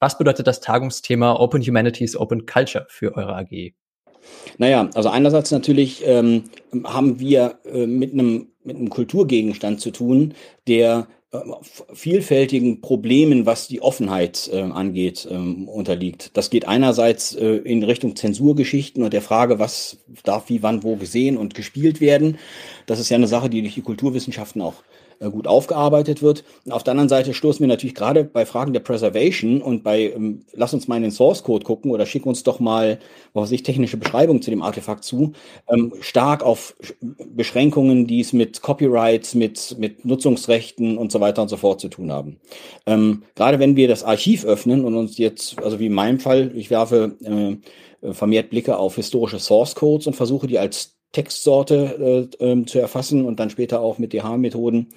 Was 0.01 0.17
bedeutet 0.17 0.48
das 0.48 0.62
Tagungsthema 0.62 1.36
Open 1.36 1.62
Humanities, 1.62 2.17
Open 2.17 2.48
Culture 2.48 2.88
für 2.89 3.15
eure 3.15 3.36
AG? 3.36 3.74
Naja, 4.58 4.89
also 4.96 5.10
einerseits 5.10 5.51
natürlich 5.51 6.01
ähm, 6.05 6.46
haben 6.84 7.20
wir 7.20 7.60
äh, 7.72 7.86
mit 7.86 8.12
einem 8.13 8.48
mit 8.63 8.77
einem 8.77 8.89
Kulturgegenstand 8.89 9.79
zu 9.79 9.91
tun, 9.91 10.34
der 10.67 11.08
äh, 11.31 11.39
vielfältigen 11.93 12.81
Problemen, 12.81 13.46
was 13.46 13.67
die 13.67 13.81
Offenheit 13.81 14.50
äh, 14.51 14.62
angeht, 14.62 15.27
ähm, 15.29 15.67
unterliegt. 15.70 16.36
Das 16.36 16.50
geht 16.50 16.67
einerseits 16.67 17.36
äh, 17.36 17.58
in 17.58 17.84
Richtung 17.84 18.15
Zensurgeschichten 18.15 19.03
und 19.03 19.13
der 19.13 19.22
Frage, 19.22 19.60
was 19.60 19.98
darf 20.24 20.50
wie, 20.50 20.63
wann, 20.63 20.84
wo 20.84 20.96
gesehen 20.96 21.38
und 21.38 21.53
gespielt 21.53 22.01
werden. 22.01 22.38
Das 22.88 23.00
ist 23.00 23.10
ja 23.10 23.17
eine 23.17 23.27
Sache, 23.27 23.50
die 23.50 23.62
durch 23.62 23.75
die 23.75 23.81
Kulturwissenschaften 23.81 24.62
auch 24.62 24.84
gut 25.29 25.47
aufgearbeitet 25.47 26.21
wird. 26.21 26.43
auf 26.69 26.83
der 26.83 26.91
anderen 26.91 27.09
Seite 27.09 27.33
stoßen 27.33 27.59
wir 27.59 27.67
natürlich 27.67 27.95
gerade 27.95 28.23
bei 28.23 28.45
Fragen 28.45 28.73
der 28.73 28.79
Preservation 28.79 29.61
und 29.61 29.83
bei, 29.83 30.11
ähm, 30.11 30.45
lass 30.53 30.73
uns 30.73 30.87
mal 30.87 30.97
in 30.97 31.03
den 31.03 31.11
Source 31.11 31.43
Code 31.43 31.65
gucken 31.65 31.91
oder 31.91 32.05
schick 32.05 32.25
uns 32.25 32.43
doch 32.43 32.59
mal, 32.59 32.99
was 33.33 33.43
weiß 33.43 33.51
ich, 33.51 33.63
technische 33.63 33.97
Beschreibung 33.97 34.41
zu 34.41 34.49
dem 34.49 34.61
Artefakt 34.61 35.03
zu, 35.03 35.33
ähm, 35.69 35.93
stark 36.01 36.43
auf 36.43 36.75
Beschränkungen, 37.01 38.07
die 38.07 38.21
es 38.21 38.33
mit 38.33 38.61
Copyrights, 38.61 39.35
mit, 39.35 39.75
mit 39.77 40.05
Nutzungsrechten 40.05 40.97
und 40.97 41.11
so 41.11 41.19
weiter 41.19 41.41
und 41.41 41.49
so 41.49 41.57
fort 41.57 41.79
zu 41.79 41.89
tun 41.89 42.11
haben. 42.11 42.39
Ähm, 42.85 43.23
gerade 43.35 43.59
wenn 43.59 43.75
wir 43.75 43.87
das 43.87 44.03
Archiv 44.03 44.45
öffnen 44.45 44.85
und 44.85 44.95
uns 44.95 45.17
jetzt, 45.17 45.61
also 45.61 45.79
wie 45.79 45.87
in 45.87 45.93
meinem 45.93 46.19
Fall, 46.19 46.51
ich 46.55 46.69
werfe 46.69 47.15
äh, 47.21 48.13
vermehrt 48.13 48.49
Blicke 48.49 48.77
auf 48.77 48.95
historische 48.95 49.39
Source 49.39 49.75
Codes 49.75 50.07
und 50.07 50.15
versuche 50.15 50.47
die 50.47 50.57
als 50.57 51.00
Textsorte 51.12 52.30
äh, 52.39 52.46
ähm, 52.46 52.68
zu 52.68 52.80
erfassen 52.80 53.25
und 53.25 53.39
dann 53.39 53.50
später 53.50 53.82
auch 53.82 53.98
mit 53.98 54.13
DH-Methoden 54.13 54.88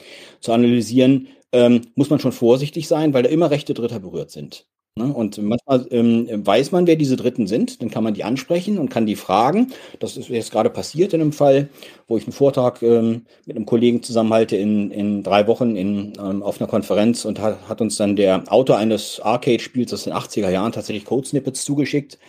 zu 0.40 0.52
analysieren, 0.52 1.28
ähm, 1.52 1.82
muss 1.94 2.10
man 2.10 2.20
schon 2.20 2.32
vorsichtig 2.32 2.88
sein, 2.88 3.14
weil 3.14 3.22
da 3.22 3.28
immer 3.30 3.50
Rechte 3.50 3.74
Dritter 3.74 4.00
berührt 4.00 4.30
sind. 4.30 4.66
Ne? 4.96 5.12
Und 5.12 5.38
manchmal 5.38 5.88
ähm, 5.90 6.28
weiß 6.46 6.70
man, 6.70 6.86
wer 6.86 6.94
diese 6.94 7.16
Dritten 7.16 7.48
sind, 7.48 7.82
dann 7.82 7.90
kann 7.90 8.04
man 8.04 8.14
die 8.14 8.22
ansprechen 8.22 8.78
und 8.78 8.90
kann 8.90 9.06
die 9.06 9.16
fragen. 9.16 9.72
Das 9.98 10.16
ist 10.16 10.28
jetzt 10.28 10.52
gerade 10.52 10.70
passiert 10.70 11.12
in 11.12 11.20
einem 11.20 11.32
Fall, 11.32 11.68
wo 12.06 12.16
ich 12.16 12.24
einen 12.24 12.32
Vortrag 12.32 12.80
ähm, 12.80 13.26
mit 13.44 13.56
einem 13.56 13.66
Kollegen 13.66 14.04
zusammenhalte 14.04 14.56
in, 14.56 14.92
in 14.92 15.24
drei 15.24 15.48
Wochen 15.48 15.74
in, 15.74 16.12
ähm, 16.16 16.44
auf 16.44 16.60
einer 16.60 16.70
Konferenz 16.70 17.24
und 17.24 17.40
hat, 17.40 17.68
hat 17.68 17.80
uns 17.80 17.96
dann 17.96 18.14
der 18.14 18.44
Autor 18.52 18.78
eines 18.78 19.18
Arcade-Spiels 19.18 19.92
aus 19.92 20.04
den 20.04 20.12
80er 20.12 20.50
Jahren 20.50 20.70
tatsächlich 20.70 21.04
Code-Snippets 21.06 21.64
zugeschickt. 21.64 22.20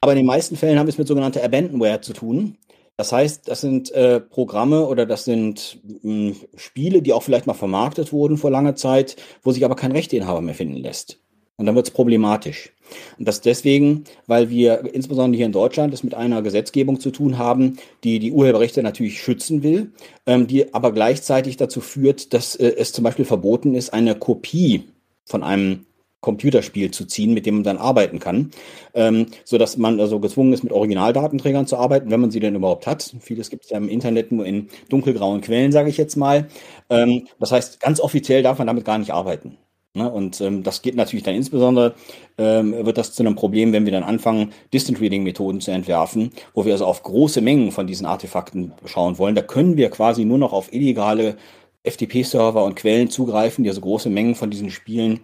Aber 0.00 0.12
in 0.12 0.18
den 0.18 0.26
meisten 0.26 0.56
Fällen 0.56 0.80
haben 0.80 0.86
wir 0.86 0.92
es 0.92 0.98
mit 0.98 1.06
sogenannter 1.06 1.44
Abandonware 1.44 2.00
zu 2.00 2.12
tun. 2.12 2.58
Das 2.96 3.10
heißt, 3.10 3.48
das 3.48 3.60
sind 3.60 3.90
äh, 3.90 4.20
Programme 4.20 4.86
oder 4.86 5.04
das 5.04 5.24
sind 5.24 5.80
mh, 5.82 6.02
hm, 6.02 6.36
Spiele, 6.56 7.02
die 7.02 7.12
auch 7.12 7.22
vielleicht 7.22 7.46
mal 7.46 7.54
vermarktet 7.54 8.12
wurden 8.12 8.36
vor 8.36 8.50
langer 8.50 8.76
Zeit, 8.76 9.16
wo 9.42 9.50
sich 9.50 9.64
aber 9.64 9.74
kein 9.74 9.92
Rechteinhaber 9.92 10.40
mehr 10.40 10.54
finden 10.54 10.76
lässt. 10.76 11.18
Und 11.56 11.66
dann 11.66 11.74
wird 11.74 11.86
es 11.86 11.92
problematisch. 11.92 12.72
Und 13.18 13.26
das 13.26 13.40
deswegen, 13.40 14.04
weil 14.26 14.50
wir 14.50 14.94
insbesondere 14.94 15.36
hier 15.36 15.46
in 15.46 15.52
Deutschland 15.52 15.94
es 15.94 16.02
mit 16.02 16.14
einer 16.14 16.42
Gesetzgebung 16.42 17.00
zu 17.00 17.10
tun 17.10 17.38
haben, 17.38 17.78
die 18.02 18.18
die 18.18 18.32
Urheberrechte 18.32 18.82
natürlich 18.82 19.20
schützen 19.20 19.62
will, 19.62 19.92
ähm, 20.26 20.46
die 20.46 20.74
aber 20.74 20.92
gleichzeitig 20.92 21.56
dazu 21.56 21.80
führt, 21.80 22.32
dass 22.32 22.56
äh, 22.56 22.74
es 22.76 22.92
zum 22.92 23.04
Beispiel 23.04 23.24
verboten 23.24 23.74
ist, 23.74 23.92
eine 23.92 24.14
Kopie 24.16 24.84
von 25.24 25.42
einem 25.42 25.86
Computerspiel 26.24 26.90
zu 26.90 27.04
ziehen, 27.04 27.34
mit 27.34 27.44
dem 27.44 27.56
man 27.56 27.64
dann 27.64 27.76
arbeiten 27.76 28.18
kann, 28.18 28.50
ähm, 28.94 29.26
so 29.44 29.58
dass 29.58 29.76
man 29.76 30.00
also 30.00 30.20
gezwungen 30.20 30.54
ist, 30.54 30.64
mit 30.64 30.72
Originaldatenträgern 30.72 31.66
zu 31.66 31.76
arbeiten, 31.76 32.10
wenn 32.10 32.20
man 32.20 32.30
sie 32.30 32.40
denn 32.40 32.54
überhaupt 32.54 32.86
hat. 32.86 33.14
Vieles 33.20 33.50
gibt 33.50 33.64
es 33.64 33.70
ja 33.70 33.76
im 33.76 33.90
Internet 33.90 34.32
nur 34.32 34.46
in 34.46 34.68
dunkelgrauen 34.88 35.42
Quellen, 35.42 35.70
sage 35.70 35.90
ich 35.90 35.98
jetzt 35.98 36.16
mal. 36.16 36.48
Ähm, 36.88 37.28
das 37.38 37.52
heißt, 37.52 37.78
ganz 37.78 38.00
offiziell 38.00 38.42
darf 38.42 38.56
man 38.56 38.66
damit 38.66 38.86
gar 38.86 38.96
nicht 38.96 39.12
arbeiten. 39.12 39.58
Ne? 39.92 40.10
Und 40.10 40.40
ähm, 40.40 40.62
das 40.62 40.80
geht 40.80 40.96
natürlich 40.96 41.24
dann 41.24 41.34
insbesondere, 41.34 41.94
ähm, 42.38 42.72
wird 42.86 42.96
das 42.96 43.12
zu 43.12 43.22
einem 43.22 43.34
Problem, 43.34 43.74
wenn 43.74 43.84
wir 43.84 43.92
dann 43.92 44.02
anfangen, 44.02 44.52
Distant 44.72 45.02
Reading 45.02 45.24
Methoden 45.24 45.60
zu 45.60 45.72
entwerfen, 45.72 46.30
wo 46.54 46.64
wir 46.64 46.72
also 46.72 46.86
auf 46.86 47.02
große 47.02 47.42
Mengen 47.42 47.70
von 47.70 47.86
diesen 47.86 48.06
Artefakten 48.06 48.72
schauen 48.86 49.18
wollen. 49.18 49.34
Da 49.34 49.42
können 49.42 49.76
wir 49.76 49.90
quasi 49.90 50.24
nur 50.24 50.38
noch 50.38 50.54
auf 50.54 50.72
illegale 50.72 51.36
FTP-Server 51.84 52.64
und 52.64 52.76
Quellen 52.76 53.10
zugreifen, 53.10 53.62
die 53.62 53.68
also 53.68 53.82
große 53.82 54.08
Mengen 54.08 54.34
von 54.34 54.50
diesen 54.50 54.70
Spielen 54.70 55.20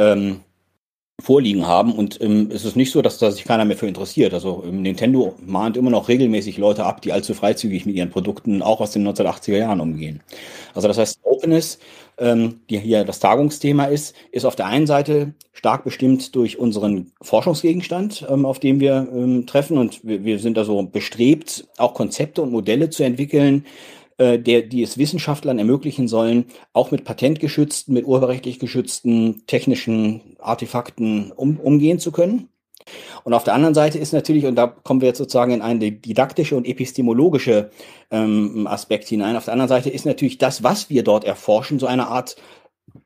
ähm, 0.00 0.40
vorliegen 1.20 1.66
haben. 1.66 1.92
Und 1.92 2.20
ähm, 2.20 2.50
es 2.52 2.64
ist 2.64 2.76
nicht 2.76 2.90
so, 2.90 3.02
dass 3.02 3.18
da 3.18 3.30
sich 3.30 3.44
keiner 3.44 3.64
mehr 3.64 3.76
für 3.76 3.86
interessiert. 3.86 4.34
Also 4.34 4.64
ähm, 4.66 4.82
Nintendo 4.82 5.34
mahnt 5.44 5.76
immer 5.76 5.90
noch 5.90 6.08
regelmäßig 6.08 6.58
Leute 6.58 6.84
ab, 6.84 7.02
die 7.02 7.12
allzu 7.12 7.34
freizügig 7.34 7.86
mit 7.86 7.94
ihren 7.94 8.10
Produkten 8.10 8.62
auch 8.62 8.80
aus 8.80 8.92
den 8.92 9.06
1980er 9.06 9.58
Jahren 9.58 9.80
umgehen. 9.80 10.20
Also 10.74 10.88
das 10.88 10.98
heißt, 10.98 11.20
Openness, 11.22 11.78
ähm, 12.18 12.60
die 12.70 12.78
hier 12.78 13.04
das 13.04 13.20
Tagungsthema 13.20 13.84
ist, 13.84 14.14
ist 14.32 14.44
auf 14.44 14.56
der 14.56 14.66
einen 14.66 14.86
Seite 14.86 15.34
stark 15.52 15.84
bestimmt 15.84 16.34
durch 16.34 16.58
unseren 16.58 17.12
Forschungsgegenstand, 17.20 18.26
ähm, 18.28 18.46
auf 18.46 18.58
dem 18.58 18.80
wir 18.80 19.08
ähm, 19.12 19.46
treffen. 19.46 19.78
Und 19.78 20.04
wir, 20.04 20.24
wir 20.24 20.38
sind 20.38 20.58
also 20.58 20.82
bestrebt, 20.82 21.68
auch 21.76 21.94
Konzepte 21.94 22.42
und 22.42 22.50
Modelle 22.50 22.90
zu 22.90 23.02
entwickeln, 23.02 23.66
äh, 24.20 24.38
der, 24.38 24.60
die 24.60 24.82
es 24.82 24.98
Wissenschaftlern 24.98 25.58
ermöglichen 25.58 26.06
sollen, 26.06 26.44
auch 26.74 26.90
mit 26.90 27.04
patentgeschützten, 27.04 27.94
mit 27.94 28.04
urheberrechtlich 28.04 28.58
geschützten 28.58 29.46
technischen 29.46 30.36
Artefakten 30.38 31.32
um, 31.32 31.58
umgehen 31.58 31.98
zu 31.98 32.12
können. 32.12 32.50
Und 33.24 33.32
auf 33.32 33.44
der 33.44 33.54
anderen 33.54 33.72
Seite 33.72 33.98
ist 33.98 34.12
natürlich, 34.12 34.44
und 34.44 34.56
da 34.56 34.66
kommen 34.66 35.00
wir 35.00 35.08
jetzt 35.08 35.16
sozusagen 35.16 35.52
in 35.52 35.62
eine 35.62 35.90
didaktische 35.92 36.54
und 36.54 36.66
epistemologische 36.66 37.70
ähm, 38.10 38.66
Aspekt 38.66 39.08
hinein, 39.08 39.36
auf 39.36 39.46
der 39.46 39.54
anderen 39.54 39.70
Seite 39.70 39.88
ist 39.88 40.04
natürlich 40.04 40.36
das, 40.36 40.62
was 40.62 40.90
wir 40.90 41.02
dort 41.02 41.24
erforschen, 41.24 41.78
so 41.78 41.86
eine 41.86 42.08
Art 42.08 42.36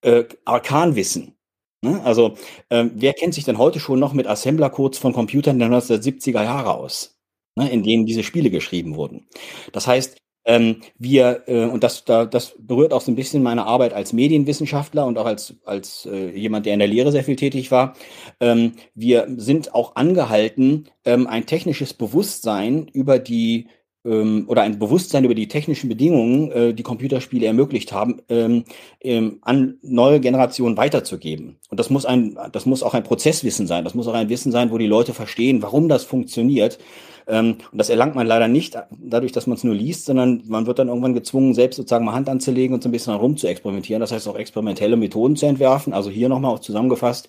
äh, 0.00 0.24
Arkanwissen. 0.44 1.36
Ne? 1.82 2.00
Also 2.02 2.34
äh, 2.70 2.86
wer 2.92 3.12
kennt 3.12 3.34
sich 3.34 3.44
denn 3.44 3.58
heute 3.58 3.78
schon 3.78 4.00
noch 4.00 4.14
mit 4.14 4.26
Assembler-Codes 4.26 4.98
von 4.98 5.12
Computern 5.12 5.60
der 5.60 5.68
1970er 5.68 6.42
Jahre 6.42 6.74
aus, 6.74 7.16
ne, 7.54 7.70
in 7.70 7.84
denen 7.84 8.04
diese 8.04 8.24
Spiele 8.24 8.50
geschrieben 8.50 8.96
wurden? 8.96 9.28
Das 9.72 9.86
heißt, 9.86 10.23
ähm, 10.44 10.80
wir, 10.98 11.44
äh, 11.46 11.64
und 11.64 11.82
das, 11.84 12.04
da, 12.04 12.24
das 12.26 12.54
berührt 12.58 12.92
auch 12.92 13.00
so 13.00 13.10
ein 13.10 13.16
bisschen 13.16 13.42
meine 13.42 13.66
Arbeit 13.66 13.92
als 13.92 14.12
Medienwissenschaftler 14.12 15.06
und 15.06 15.18
auch 15.18 15.26
als, 15.26 15.54
als 15.64 16.06
äh, 16.06 16.30
jemand, 16.30 16.66
der 16.66 16.74
in 16.74 16.80
der 16.80 16.88
Lehre 16.88 17.12
sehr 17.12 17.24
viel 17.24 17.36
tätig 17.36 17.70
war. 17.70 17.94
Ähm, 18.40 18.72
wir 18.94 19.26
sind 19.36 19.74
auch 19.74 19.96
angehalten, 19.96 20.88
ähm, 21.04 21.26
ein 21.26 21.46
technisches 21.46 21.94
Bewusstsein 21.94 22.88
über 22.92 23.18
die 23.18 23.68
ähm, 24.04 24.44
oder 24.48 24.62
ein 24.62 24.78
Bewusstsein 24.78 25.24
über 25.24 25.34
die 25.34 25.48
technischen 25.48 25.88
Bedingungen, 25.88 26.50
äh, 26.52 26.74
die 26.74 26.82
Computerspiele 26.82 27.46
ermöglicht 27.46 27.92
haben, 27.92 28.20
ähm, 28.28 28.64
ähm, 29.00 29.38
an 29.42 29.78
neue 29.82 30.20
Generationen 30.20 30.76
weiterzugeben. 30.76 31.56
Und 31.70 31.80
das 31.80 31.90
muss 31.90 32.04
ein, 32.04 32.38
das 32.52 32.66
muss 32.66 32.82
auch 32.82 32.94
ein 32.94 33.04
Prozesswissen 33.04 33.66
sein. 33.66 33.84
Das 33.84 33.94
muss 33.94 34.08
auch 34.08 34.14
ein 34.14 34.28
Wissen 34.28 34.52
sein, 34.52 34.70
wo 34.70 34.78
die 34.78 34.86
Leute 34.86 35.14
verstehen, 35.14 35.62
warum 35.62 35.88
das 35.88 36.04
funktioniert 36.04 36.78
ähm, 37.26 37.56
und 37.72 37.78
das 37.78 37.90
erlangt 37.90 38.14
man 38.14 38.26
leider 38.26 38.48
nicht 38.48 38.76
dadurch, 38.90 39.32
dass 39.32 39.46
man 39.46 39.56
es 39.56 39.64
nur 39.64 39.74
liest, 39.74 40.06
sondern 40.06 40.42
man 40.46 40.66
wird 40.66 40.78
dann 40.78 40.88
irgendwann 40.88 41.14
gezwungen, 41.14 41.54
selbst 41.54 41.76
sozusagen 41.76 42.04
mal 42.04 42.12
Hand 42.12 42.28
anzulegen 42.28 42.74
und 42.74 42.82
so 42.82 42.88
ein 42.88 42.92
bisschen 42.92 43.14
herum 43.14 43.36
zu 43.36 43.46
experimentieren. 43.46 44.00
Das 44.00 44.12
heißt 44.12 44.28
auch 44.28 44.36
experimentelle 44.36 44.96
Methoden 44.96 45.36
zu 45.36 45.46
entwerfen. 45.46 45.92
Also 45.92 46.10
hier 46.10 46.28
nochmal 46.28 46.60
zusammengefasst, 46.60 47.28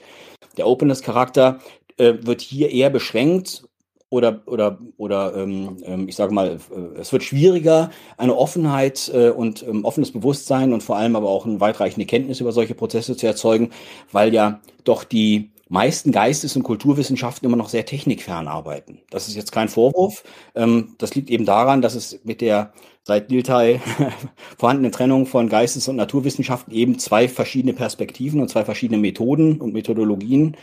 der 0.58 0.68
Openness-Charakter 0.68 1.60
äh, 1.98 2.14
wird 2.22 2.42
hier 2.42 2.72
eher 2.72 2.90
beschränkt 2.90 3.68
oder 4.10 4.42
oder 4.46 4.80
oder 4.98 5.36
ähm, 5.36 5.78
ähm 5.86 6.08
ich 6.08 6.16
sage 6.16 6.34
mal, 6.34 6.58
äh, 6.72 7.00
es 7.00 7.12
wird 7.12 7.24
schwieriger, 7.24 7.90
eine 8.18 8.36
Offenheit 8.38 9.12
äh, 9.14 9.30
und 9.30 9.64
ähm, 9.64 9.86
offenes 9.86 10.12
Bewusstsein 10.12 10.74
und 10.74 10.84
vor 10.84 10.98
allem 10.98 11.16
aber 11.16 11.30
auch 11.30 11.46
eine 11.46 11.60
weitreichende 11.60 12.06
Kenntnis 12.06 12.40
über 12.40 12.52
solche 12.52 12.76
Prozesse 12.76 13.18
zu 13.18 13.26
erzeugen, 13.28 13.72
weil 14.12 14.34
ja 14.34 14.60
doch 14.84 15.04
die 15.04 15.52
meisten 15.68 16.12
Geistes- 16.12 16.56
und 16.56 16.64
Kulturwissenschaften 16.64 17.48
immer 17.48 17.58
noch 17.58 17.70
sehr 17.70 17.86
technikfern 17.86 18.48
arbeiten. 18.48 19.00
Das 19.10 19.28
ist 19.28 19.36
jetzt 19.36 19.52
kein 19.52 19.70
Vorwurf. 19.70 20.24
Ähm, 20.54 20.96
das 20.98 21.16
liegt 21.16 21.30
eben 21.30 21.46
daran, 21.46 21.82
dass 21.82 21.96
es 21.96 22.20
mit 22.24 22.42
der 22.42 22.72
seit 23.04 23.30
Dilthey 23.30 23.80
vorhandenen 24.58 24.92
Trennung 24.92 25.26
von 25.26 25.50
Geistes- 25.50 25.88
und 25.88 25.96
Naturwissenschaften 25.96 26.74
eben 26.74 27.00
zwei 27.00 27.28
verschiedene 27.28 27.74
Perspektiven 27.74 28.42
und 28.42 28.50
zwei 28.50 28.66
verschiedene 28.66 29.00
Methoden 29.00 29.62
und 29.62 29.74
Methodologien, 29.74 30.58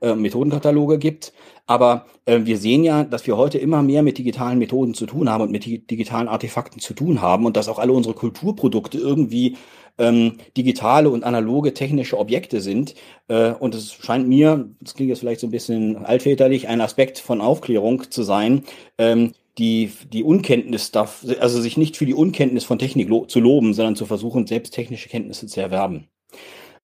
äh, 0.00 0.14
Methodenkataloge 0.14 0.98
gibt. 0.98 1.32
Aber 1.66 2.06
äh, 2.24 2.40
wir 2.44 2.58
sehen 2.58 2.84
ja, 2.84 3.04
dass 3.04 3.26
wir 3.26 3.36
heute 3.36 3.58
immer 3.58 3.82
mehr 3.82 4.02
mit 4.02 4.18
digitalen 4.18 4.58
Methoden 4.58 4.94
zu 4.94 5.06
tun 5.06 5.28
haben 5.28 5.42
und 5.42 5.50
mit 5.50 5.66
digitalen 5.66 6.28
Artefakten 6.28 6.80
zu 6.80 6.94
tun 6.94 7.20
haben 7.20 7.44
und 7.44 7.56
dass 7.56 7.68
auch 7.68 7.78
alle 7.78 7.92
unsere 7.92 8.14
Kulturprodukte 8.14 8.98
irgendwie 8.98 9.56
ähm, 9.98 10.38
digitale 10.56 11.10
und 11.10 11.24
analoge 11.24 11.74
technische 11.74 12.18
Objekte 12.18 12.60
sind. 12.60 12.94
Äh, 13.28 13.50
und 13.52 13.74
es 13.74 13.92
scheint 13.92 14.28
mir, 14.28 14.70
das 14.80 14.94
klingt 14.94 15.10
jetzt 15.10 15.20
vielleicht 15.20 15.40
so 15.40 15.46
ein 15.46 15.52
bisschen 15.52 15.96
altväterlich, 16.04 16.68
ein 16.68 16.80
Aspekt 16.80 17.18
von 17.18 17.40
Aufklärung 17.40 18.10
zu 18.10 18.22
sein, 18.22 18.64
ähm, 18.96 19.32
die, 19.58 19.90
die 20.12 20.22
Unkenntnis 20.22 20.92
darf, 20.92 21.26
also 21.40 21.60
sich 21.60 21.76
nicht 21.76 21.96
für 21.96 22.06
die 22.06 22.14
Unkenntnis 22.14 22.64
von 22.64 22.78
Technik 22.78 23.08
lo 23.08 23.26
zu 23.26 23.40
loben, 23.40 23.74
sondern 23.74 23.96
zu 23.96 24.06
versuchen, 24.06 24.46
selbst 24.46 24.72
technische 24.72 25.08
Kenntnisse 25.08 25.48
zu 25.48 25.60
erwerben. 25.60 26.06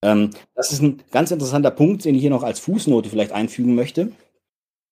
Ähm, 0.05 0.31
das 0.55 0.71
ist 0.71 0.83
ein 0.83 1.03
ganz 1.11 1.31
interessanter 1.31 1.71
Punkt, 1.71 2.05
den 2.05 2.15
ich 2.15 2.21
hier 2.21 2.31
noch 2.31 2.43
als 2.43 2.61
Fußnote 2.61 3.09
vielleicht 3.09 3.33
einfügen 3.33 3.75
möchte. 3.75 4.13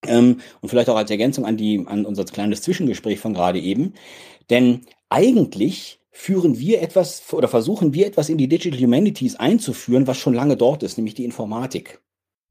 Ähm, 0.06 0.40
und 0.60 0.68
vielleicht 0.70 0.88
auch 0.88 0.96
als 0.96 1.10
Ergänzung 1.10 1.44
an, 1.46 1.56
die, 1.56 1.84
an 1.86 2.06
unser 2.06 2.24
kleines 2.24 2.62
Zwischengespräch 2.62 3.20
von 3.20 3.34
gerade 3.34 3.60
eben. 3.60 3.94
Denn 4.50 4.82
eigentlich 5.10 6.00
führen 6.10 6.58
wir 6.58 6.82
etwas 6.82 7.32
oder 7.32 7.48
versuchen 7.48 7.94
wir 7.94 8.06
etwas 8.06 8.28
in 8.30 8.38
die 8.38 8.48
Digital 8.48 8.80
Humanities 8.80 9.36
einzuführen, 9.36 10.06
was 10.06 10.18
schon 10.18 10.34
lange 10.34 10.56
dort 10.56 10.82
ist, 10.82 10.96
nämlich 10.96 11.14
die 11.14 11.24
Informatik. 11.24 12.00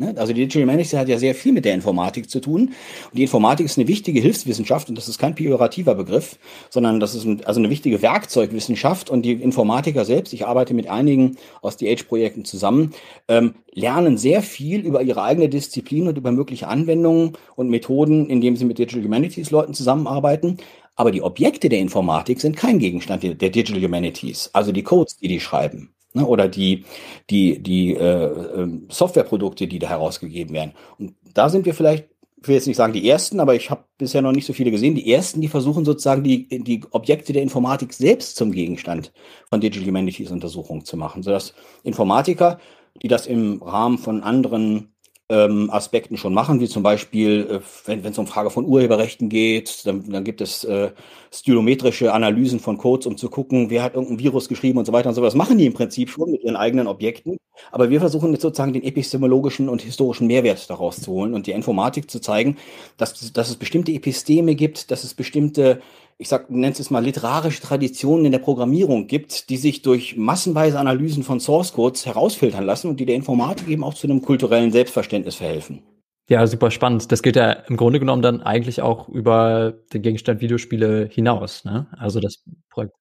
Ne? 0.01 0.15
Also 0.17 0.33
die 0.33 0.41
Digital 0.41 0.63
Humanities 0.63 0.93
hat 0.93 1.07
ja 1.07 1.19
sehr 1.19 1.35
viel 1.35 1.53
mit 1.53 1.63
der 1.63 1.75
Informatik 1.75 2.27
zu 2.29 2.39
tun. 2.39 2.61
Und 2.61 3.17
die 3.17 3.21
Informatik 3.21 3.67
ist 3.67 3.77
eine 3.77 3.87
wichtige 3.87 4.19
Hilfswissenschaft 4.19 4.89
und 4.89 4.97
das 4.97 5.07
ist 5.07 5.19
kein 5.19 5.35
pejorativer 5.35 5.93
Begriff, 5.93 6.39
sondern 6.71 6.99
das 6.99 7.13
ist 7.13 7.23
ein, 7.23 7.45
also 7.45 7.59
eine 7.59 7.69
wichtige 7.69 8.01
Werkzeugwissenschaft 8.01 9.11
und 9.11 9.21
die 9.21 9.33
Informatiker 9.33 10.03
selbst, 10.03 10.33
ich 10.33 10.47
arbeite 10.47 10.73
mit 10.73 10.89
einigen 10.89 11.37
aus 11.61 11.77
die 11.77 11.87
Age-Projekten 11.87 12.45
zusammen, 12.45 12.93
ähm, 13.27 13.53
lernen 13.73 14.17
sehr 14.17 14.41
viel 14.41 14.81
über 14.81 15.03
ihre 15.03 15.21
eigene 15.21 15.49
Disziplin 15.49 16.07
und 16.07 16.17
über 16.17 16.31
mögliche 16.31 16.67
Anwendungen 16.67 17.33
und 17.55 17.69
Methoden, 17.69 18.27
indem 18.27 18.55
sie 18.55 18.65
mit 18.65 18.79
Digital 18.79 19.03
Humanities 19.03 19.51
Leuten 19.51 19.75
zusammenarbeiten. 19.75 20.57
Aber 20.95 21.11
die 21.11 21.21
Objekte 21.21 21.69
der 21.69 21.79
Informatik 21.79 22.41
sind 22.41 22.57
kein 22.57 22.79
Gegenstand 22.79 23.23
der 23.23 23.35
Digital 23.35 23.81
Humanities, 23.81 24.49
also 24.53 24.71
die 24.71 24.83
Codes, 24.83 25.17
die 25.17 25.27
die 25.27 25.39
schreiben. 25.39 25.93
Ne, 26.13 26.25
oder 26.25 26.49
die, 26.49 26.83
die, 27.29 27.63
die 27.63 27.93
äh, 27.93 28.25
ähm, 28.25 28.87
Softwareprodukte, 28.89 29.67
die 29.67 29.79
da 29.79 29.87
herausgegeben 29.87 30.53
werden. 30.53 30.73
Und 30.99 31.15
da 31.33 31.47
sind 31.47 31.65
wir 31.65 31.73
vielleicht, 31.73 32.09
ich 32.41 32.47
will 32.47 32.55
jetzt 32.55 32.67
nicht 32.67 32.75
sagen 32.75 32.91
die 32.91 33.07
ersten, 33.07 33.39
aber 33.39 33.55
ich 33.55 33.69
habe 33.69 33.85
bisher 33.97 34.21
noch 34.21 34.33
nicht 34.33 34.45
so 34.45 34.51
viele 34.51 34.71
gesehen, 34.71 34.95
die 34.95 35.09
ersten, 35.13 35.39
die 35.39 35.47
versuchen 35.47 35.85
sozusagen 35.85 36.23
die, 36.23 36.47
die 36.49 36.83
Objekte 36.91 37.31
der 37.31 37.43
Informatik 37.43 37.93
selbst 37.93 38.35
zum 38.35 38.51
Gegenstand 38.51 39.13
von 39.49 39.61
Digital 39.61 39.87
Humanities 39.87 40.31
Untersuchungen 40.31 40.83
zu 40.83 40.97
machen, 40.97 41.23
sodass 41.23 41.53
Informatiker, 41.83 42.59
die 43.01 43.07
das 43.07 43.25
im 43.25 43.61
Rahmen 43.61 43.97
von 43.97 44.21
anderen 44.21 44.93
ähm, 45.31 45.69
Aspekten 45.71 46.17
schon 46.17 46.33
machen, 46.33 46.59
wie 46.59 46.67
zum 46.67 46.83
Beispiel, 46.83 47.47
äh, 47.49 47.59
wenn 47.85 48.03
es 48.05 48.17
um 48.17 48.27
Frage 48.27 48.49
von 48.49 48.65
Urheberrechten 48.65 49.29
geht, 49.29 49.85
dann, 49.87 50.09
dann 50.09 50.25
gibt 50.25 50.41
es 50.41 50.65
äh, 50.65 50.91
stylometrische 51.33 52.13
Analysen 52.13 52.59
von 52.59 52.77
Codes, 52.77 53.07
um 53.07 53.15
zu 53.15 53.29
gucken, 53.29 53.69
wer 53.69 53.83
hat 53.83 53.95
irgendein 53.95 54.19
Virus 54.19 54.49
geschrieben 54.49 54.77
und 54.77 54.85
so 54.85 54.91
weiter 54.91 55.07
und 55.07 55.15
so. 55.15 55.21
Das 55.21 55.33
machen 55.33 55.57
die 55.57 55.65
im 55.65 55.73
Prinzip 55.73 56.09
schon 56.09 56.31
mit 56.31 56.43
ihren 56.43 56.57
eigenen 56.57 56.87
Objekten. 56.87 57.37
Aber 57.71 57.89
wir 57.89 58.01
versuchen 58.01 58.33
jetzt 58.33 58.41
sozusagen 58.41 58.73
den 58.73 58.83
epistemologischen 58.83 59.69
und 59.69 59.81
historischen 59.81 60.27
Mehrwert 60.27 60.69
daraus 60.69 60.99
zu 60.99 61.11
holen 61.11 61.33
und 61.33 61.47
die 61.47 61.51
Informatik 61.51 62.11
zu 62.11 62.19
zeigen, 62.19 62.57
dass, 62.97 63.31
dass 63.31 63.49
es 63.49 63.55
bestimmte 63.55 63.93
Episteme 63.93 64.55
gibt, 64.55 64.91
dass 64.91 65.05
es 65.05 65.13
bestimmte 65.13 65.81
ich 66.17 66.29
sag, 66.29 66.49
nennt 66.49 66.79
es 66.79 66.89
mal 66.89 67.03
literarische 67.03 67.61
Traditionen 67.61 68.25
in 68.25 68.31
der 68.31 68.39
Programmierung 68.39 69.07
gibt, 69.07 69.49
die 69.49 69.57
sich 69.57 69.81
durch 69.81 70.17
massenweise 70.17 70.79
Analysen 70.79 71.23
von 71.23 71.39
Source 71.39 71.73
Codes 71.73 72.05
herausfiltern 72.05 72.63
lassen 72.63 72.89
und 72.89 72.99
die 72.99 73.05
der 73.05 73.15
Informatik 73.15 73.67
eben 73.67 73.83
auch 73.83 73.93
zu 73.93 74.07
einem 74.07 74.21
kulturellen 74.21 74.71
Selbstverständnis 74.71 75.35
verhelfen. 75.35 75.83
Ja, 76.29 76.47
super 76.47 76.71
spannend. 76.71 77.11
Das 77.11 77.23
geht 77.23 77.35
ja 77.35 77.51
im 77.51 77.75
Grunde 77.75 77.99
genommen 77.99 78.21
dann 78.21 78.41
eigentlich 78.41 78.81
auch 78.81 79.09
über 79.09 79.73
den 79.91 80.01
Gegenstand 80.01 80.39
Videospiele 80.39 81.09
hinaus, 81.11 81.65
ne? 81.65 81.87
Also 81.97 82.19
das 82.19 82.43
Projekt. 82.69 82.93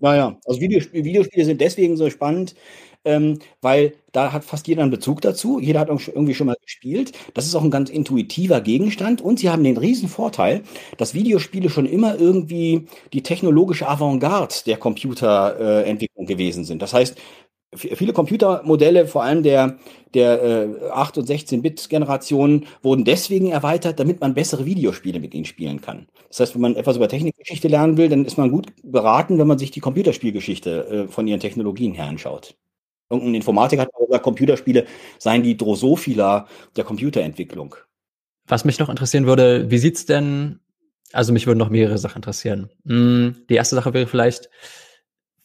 Naja, 0.00 0.38
also 0.46 0.60
Videospiele 0.60 1.44
sind 1.44 1.60
deswegen 1.60 1.96
so 1.96 2.08
spannend, 2.08 2.54
ähm, 3.08 3.38
weil 3.62 3.94
da 4.12 4.32
hat 4.32 4.44
fast 4.44 4.68
jeder 4.68 4.82
einen 4.82 4.90
Bezug 4.90 5.22
dazu. 5.22 5.58
Jeder 5.58 5.80
hat 5.80 5.88
irgendwie 5.88 6.34
schon 6.34 6.46
mal 6.46 6.56
gespielt. 6.62 7.12
Das 7.34 7.46
ist 7.46 7.54
auch 7.54 7.64
ein 7.64 7.70
ganz 7.70 7.88
intuitiver 7.90 8.60
Gegenstand 8.60 9.20
und 9.20 9.38
sie 9.38 9.48
haben 9.48 9.64
den 9.64 9.78
riesen 9.78 10.08
Vorteil, 10.08 10.62
dass 10.98 11.14
Videospiele 11.14 11.70
schon 11.70 11.86
immer 11.86 12.18
irgendwie 12.18 12.86
die 13.12 13.22
technologische 13.22 13.88
Avantgarde 13.88 14.54
der 14.66 14.76
Computerentwicklung 14.76 16.24
äh, 16.24 16.28
gewesen 16.28 16.64
sind. 16.64 16.82
Das 16.82 16.92
heißt, 16.92 17.16
viele 17.74 18.12
Computermodelle, 18.12 19.06
vor 19.06 19.22
allem 19.22 19.42
der, 19.42 19.78
der 20.14 20.42
äh, 20.42 20.90
8- 20.90 21.18
und 21.18 21.28
16-Bit-Generation, 21.28 22.66
wurden 22.82 23.04
deswegen 23.04 23.50
erweitert, 23.50 24.00
damit 24.00 24.20
man 24.20 24.34
bessere 24.34 24.64
Videospiele 24.64 25.20
mit 25.20 25.34
ihnen 25.34 25.44
spielen 25.44 25.80
kann. 25.80 26.08
Das 26.28 26.40
heißt, 26.40 26.54
wenn 26.54 26.62
man 26.62 26.76
etwas 26.76 26.96
über 26.96 27.08
Technikgeschichte 27.08 27.68
lernen 27.68 27.96
will, 27.96 28.08
dann 28.08 28.24
ist 28.24 28.38
man 28.38 28.50
gut 28.50 28.68
beraten, 28.82 29.38
wenn 29.38 29.46
man 29.46 29.58
sich 29.58 29.70
die 29.70 29.80
Computerspielgeschichte 29.80 30.86
äh, 30.86 31.08
von 31.08 31.26
ihren 31.26 31.40
Technologien 31.40 31.94
her 31.94 32.06
anschaut. 32.06 32.56
Irgendein 33.10 33.36
Informatiker 33.36 33.82
hat 33.82 33.90
gesagt, 33.92 34.22
Computerspiele 34.22 34.86
seien 35.18 35.42
die 35.42 35.56
Drosophila 35.56 36.46
der 36.76 36.84
Computerentwicklung. 36.84 37.76
Was 38.46 38.64
mich 38.64 38.78
noch 38.78 38.88
interessieren 38.88 39.26
würde, 39.26 39.70
wie 39.70 39.78
sieht's 39.78 40.06
denn, 40.06 40.60
also 41.12 41.32
mich 41.32 41.46
würden 41.46 41.58
noch 41.58 41.70
mehrere 41.70 41.98
Sachen 41.98 42.18
interessieren. 42.18 42.70
Hm, 42.86 43.44
die 43.48 43.54
erste 43.54 43.76
Sache 43.76 43.94
wäre 43.94 44.06
vielleicht, 44.06 44.50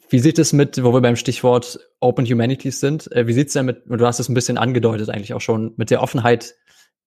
wie 0.09 0.19
sieht 0.19 0.39
es 0.39 0.53
mit, 0.53 0.83
wo 0.83 0.93
wir 0.93 1.01
beim 1.01 1.15
Stichwort 1.15 1.79
Open 1.99 2.25
Humanities 2.25 2.79
sind, 2.79 3.11
äh, 3.11 3.27
wie 3.27 3.33
sieht's 3.33 3.53
denn 3.53 3.65
mit, 3.65 3.83
du 3.85 4.05
hast 4.05 4.19
es 4.19 4.29
ein 4.29 4.33
bisschen 4.33 4.57
angedeutet 4.57 5.09
eigentlich 5.09 5.33
auch 5.33 5.41
schon, 5.41 5.73
mit 5.77 5.89
der 5.89 6.01
Offenheit 6.01 6.55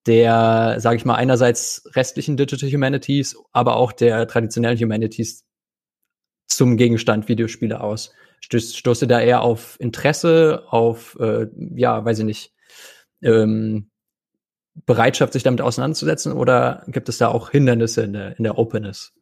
der, 0.07 0.77
sage 0.79 0.97
ich 0.97 1.05
mal, 1.05 1.17
einerseits 1.17 1.85
restlichen 1.95 2.37
Digital 2.37 2.71
Humanities, 2.71 3.37
aber 3.53 3.77
auch 3.77 3.93
der 3.93 4.27
traditionellen 4.29 4.79
Humanities 4.79 5.45
zum 6.47 6.77
Gegenstand 6.77 7.29
Videospiele 7.29 7.81
aus? 7.81 8.13
Stoßt 8.51 9.03
ihr 9.03 9.09
da 9.09 9.21
eher 9.21 9.43
auf 9.43 9.77
Interesse, 9.81 10.65
auf, 10.71 11.17
äh, 11.21 11.47
ja, 11.75 12.05
weiß 12.05 12.21
ich 12.21 12.25
nicht, 12.25 12.53
ähm, 13.23 13.91
Bereitschaft, 14.85 15.33
sich 15.33 15.43
damit 15.43 15.63
auseinanderzusetzen 15.63 16.33
oder 16.33 16.85
gibt 16.89 17.09
es 17.09 17.19
da 17.19 17.29
auch 17.29 17.51
Hindernisse 17.51 18.03
in 18.03 18.13
der, 18.13 18.37
in 18.37 18.45
der 18.45 18.59
Openness? 18.59 19.13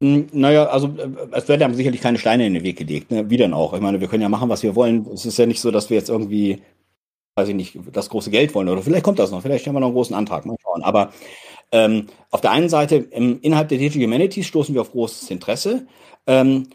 Hm, 0.00 0.28
naja, 0.32 0.66
also 0.66 0.88
äh, 0.98 1.08
es 1.32 1.48
werden 1.48 1.60
ja 1.60 1.74
sicherlich 1.74 2.00
keine 2.00 2.18
Steine 2.18 2.46
in 2.46 2.54
den 2.54 2.64
Weg 2.64 2.78
gelegt, 2.78 3.10
ne? 3.10 3.28
Wie 3.30 3.36
denn 3.36 3.54
auch? 3.54 3.72
Ich 3.72 3.80
meine, 3.80 4.00
wir 4.00 4.08
können 4.08 4.22
ja 4.22 4.28
machen, 4.28 4.48
was 4.48 4.62
wir 4.62 4.74
wollen. 4.74 5.06
Es 5.12 5.24
ist 5.26 5.38
ja 5.38 5.46
nicht 5.46 5.60
so, 5.60 5.70
dass 5.70 5.90
wir 5.90 5.96
jetzt 5.96 6.08
irgendwie, 6.08 6.62
weiß 7.36 7.48
ich 7.48 7.54
nicht, 7.54 7.78
das 7.92 8.08
große 8.08 8.30
Geld 8.30 8.54
wollen. 8.54 8.68
Oder 8.68 8.82
vielleicht 8.82 9.04
kommt 9.04 9.18
das 9.18 9.30
noch, 9.30 9.42
vielleicht 9.42 9.66
haben 9.66 9.74
wir 9.74 9.80
noch 9.80 9.88
einen 9.88 9.94
großen 9.94 10.16
Antrag. 10.16 10.44
Mal 10.44 10.56
schauen. 10.60 10.82
Aber 10.82 11.12
ähm, 11.70 12.06
auf 12.30 12.40
der 12.40 12.50
einen 12.50 12.68
Seite, 12.68 12.96
im, 12.96 13.40
innerhalb 13.42 13.68
der 13.68 13.78
Digital 13.78 14.02
Humanities 14.02 14.46
stoßen 14.46 14.74
wir 14.74 14.80
auf 14.80 14.90
großes 14.90 15.30
Interesse. 15.30 15.86
Ähm, 16.26 16.68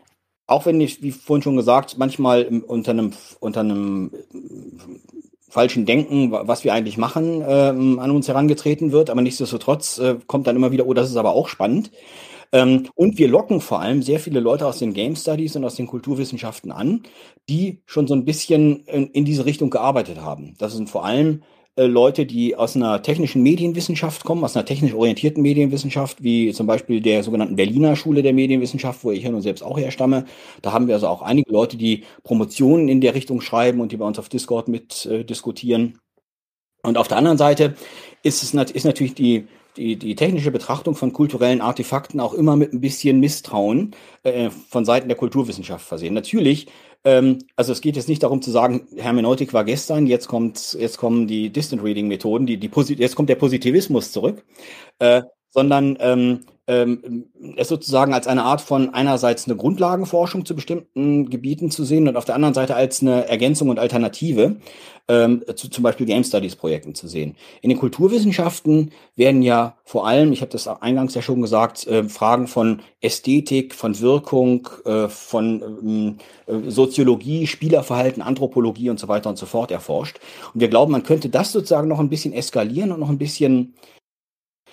auch 0.48 0.66
wenn 0.66 0.82
ich, 0.82 1.04
wie 1.04 1.12
vorhin 1.12 1.44
schon 1.44 1.58
gesagt, 1.58 1.98
manchmal 1.98 2.46
unter 2.68 2.92
einem, 2.92 3.12
unter 3.40 3.60
einem 3.60 4.12
falschen 5.50 5.86
Denken, 5.86 6.32
was 6.32 6.64
wir 6.64 6.74
eigentlich 6.74 6.98
machen, 6.98 7.44
ähm, 7.48 8.00
an 8.00 8.12
uns 8.12 8.28
herangetreten 8.28 8.92
wird, 8.92 9.10
aber 9.10 9.22
nichtsdestotrotz 9.22 9.98
äh, 10.00 10.16
kommt 10.28 10.48
dann 10.48 10.56
immer 10.56 10.72
wieder, 10.72 10.88
oh, 10.88 10.94
das 10.94 11.10
ist 11.10 11.18
aber 11.18 11.32
auch 11.32 11.48
spannend. 11.48 11.92
Ähm, 12.52 12.88
und 12.96 13.18
wir 13.18 13.28
locken 13.28 13.60
vor 13.60 13.82
allem 13.82 14.02
sehr 14.02 14.20
viele 14.20 14.40
Leute 14.40 14.66
aus 14.66 14.80
den 14.80 14.94
Game 14.94 15.16
Studies 15.16 15.56
und 15.56 15.66
aus 15.66 15.76
den 15.76 15.88
Kulturwissenschaften 15.88 16.72
an, 16.72 17.04
die 17.50 17.82
schon 17.86 18.08
so 18.08 18.14
ein 18.14 18.24
bisschen 18.26 18.86
in, 18.86 19.08
in 19.08 19.26
diese 19.26 19.46
Richtung 19.46 19.70
gearbeitet 19.70 20.22
haben. 20.22 20.56
Das 20.58 20.74
sind 20.74 20.90
vor 20.90 21.06
allem 21.06 21.42
äh, 21.42 21.57
Leute, 21.86 22.26
die 22.26 22.56
aus 22.56 22.76
einer 22.76 23.02
technischen 23.02 23.44
Medienwissenschaft 23.44 24.24
kommen, 24.24 24.44
aus 24.44 24.56
einer 24.56 24.66
technisch 24.66 24.94
orientierten 24.94 25.44
Medienwissenschaft, 25.44 26.24
wie 26.24 26.52
zum 26.52 26.66
Beispiel 26.66 27.02
der 27.02 27.24
sogenannten 27.24 27.56
Berliner 27.56 27.96
Schule 27.96 28.24
der 28.24 28.34
Medienwissenschaft, 28.34 29.04
wo 29.04 29.12
ich 29.12 29.24
ja 29.24 29.30
nun 29.30 29.42
selbst 29.42 29.62
auch 29.62 29.78
herstamme. 29.78 30.26
Da 30.62 30.72
haben 30.74 30.88
wir 30.88 30.96
also 30.96 31.08
auch 31.08 31.22
einige 31.22 31.52
Leute, 31.52 31.78
die 31.78 32.04
Promotionen 32.24 32.88
in 32.90 33.02
der 33.02 33.14
Richtung 33.14 33.42
schreiben 33.42 33.80
und 33.80 33.92
die 33.92 33.98
bei 33.98 34.06
uns 34.06 34.18
auf 34.18 34.30
Discord 34.30 34.68
mit 34.68 35.06
äh, 35.06 35.24
diskutieren. 35.24 36.00
Und 36.82 36.98
auf 36.98 37.08
der 37.08 37.18
anderen 37.18 37.38
Seite 37.38 37.76
ist 38.24 38.42
es 38.42 38.54
ist 38.54 38.84
natürlich 38.86 39.14
die 39.14 39.48
die, 39.78 39.96
die 39.96 40.16
technische 40.16 40.52
Betrachtung 40.52 40.96
von 40.96 41.14
kulturellen 41.14 41.62
Artefakten 41.62 42.20
auch 42.20 42.34
immer 42.34 42.56
mit 42.56 42.74
ein 42.74 42.82
bisschen 42.82 43.20
Misstrauen 43.20 43.96
äh, 44.24 44.50
von 44.50 44.86
Seiten 44.86 45.08
der 45.08 45.18
Kulturwissenschaft 45.18 45.86
versehen. 45.86 46.14
Natürlich, 46.14 46.68
ähm, 47.04 47.40
also 47.56 47.72
es 47.72 47.82
geht 47.82 47.96
jetzt 47.96 48.10
nicht 48.10 48.24
darum 48.24 48.42
zu 48.42 48.52
sagen, 48.52 48.88
Hermeneutik 48.96 49.54
war 49.54 49.64
gestern, 49.64 50.08
jetzt 50.08 50.28
kommt, 50.28 50.74
jetzt 50.74 50.98
kommen 50.98 51.28
die 51.28 51.50
Distant 51.50 51.84
Reading 51.84 52.08
Methoden, 52.08 52.46
die, 52.46 52.58
die 52.58 52.70
jetzt 52.96 53.16
kommt 53.16 53.30
der 53.30 53.36
Positivismus 53.36 54.12
zurück, 54.12 54.44
äh, 55.00 55.22
sondern 55.50 55.98
ähm, 56.00 56.46
ähm, 56.68 57.26
es 57.56 57.70
sozusagen 57.70 58.14
als 58.14 58.28
eine 58.28 58.44
Art 58.44 58.62
von 58.62 58.94
einerseits 58.94 59.48
eine 59.48 59.56
Grundlagenforschung 59.56 60.46
zu 60.46 60.56
bestimmten 60.56 61.30
Gebieten 61.30 61.72
zu 61.72 61.86
sehen 61.86 62.08
und 62.08 62.18
auf 62.18 62.26
der 62.26 62.36
anderen 62.36 62.54
Seite 62.54 62.76
als 62.76 63.02
eine 63.02 63.28
Ergänzung 63.28 63.70
und 63.70 63.80
Alternative 63.80 64.58
ähm, 65.08 65.44
zu 65.56 65.70
zum 65.70 65.84
Beispiel 65.84 66.06
Game 66.06 66.24
Studies 66.24 66.58
Projekten 66.58 66.94
zu 66.94 67.08
sehen. 67.08 67.36
In 67.62 67.70
den 67.70 67.80
Kulturwissenschaften 67.80 68.92
werden 69.16 69.42
ja 69.42 69.78
vor 69.86 70.06
allem, 70.06 70.34
ich 70.34 70.42
habe 70.42 70.52
das 70.52 70.68
eingangs 70.68 71.16
ja 71.16 71.22
schon 71.22 71.42
gesagt, 71.42 71.88
äh, 71.88 72.04
Fragen 72.04 72.48
von 72.48 72.82
Ästhetik, 73.00 73.74
von 73.74 74.00
Wirkung, 74.02 74.68
äh, 74.86 75.08
von 75.08 75.62
ähm, 75.62 76.18
äh, 76.48 76.70
Soziologie, 76.70 77.48
Spielerverhalten, 77.48 78.22
Anthropologie 78.22 78.90
und 78.90 79.00
so 79.00 79.08
weiter 79.08 79.30
und 79.30 79.38
so 79.38 79.46
fort 79.46 79.72
erforscht. 79.72 80.20
Und 80.54 80.60
wir 80.60 80.68
glauben, 80.68 80.92
man 80.92 81.04
könnte 81.04 81.30
das 81.30 81.54
sozusagen 81.54 81.88
noch 81.88 82.00
ein 82.00 82.10
bisschen 82.10 82.34
eskalieren 82.34 82.92
und 82.92 83.00
noch 83.00 83.10
ein 83.10 83.18
bisschen 83.18 83.74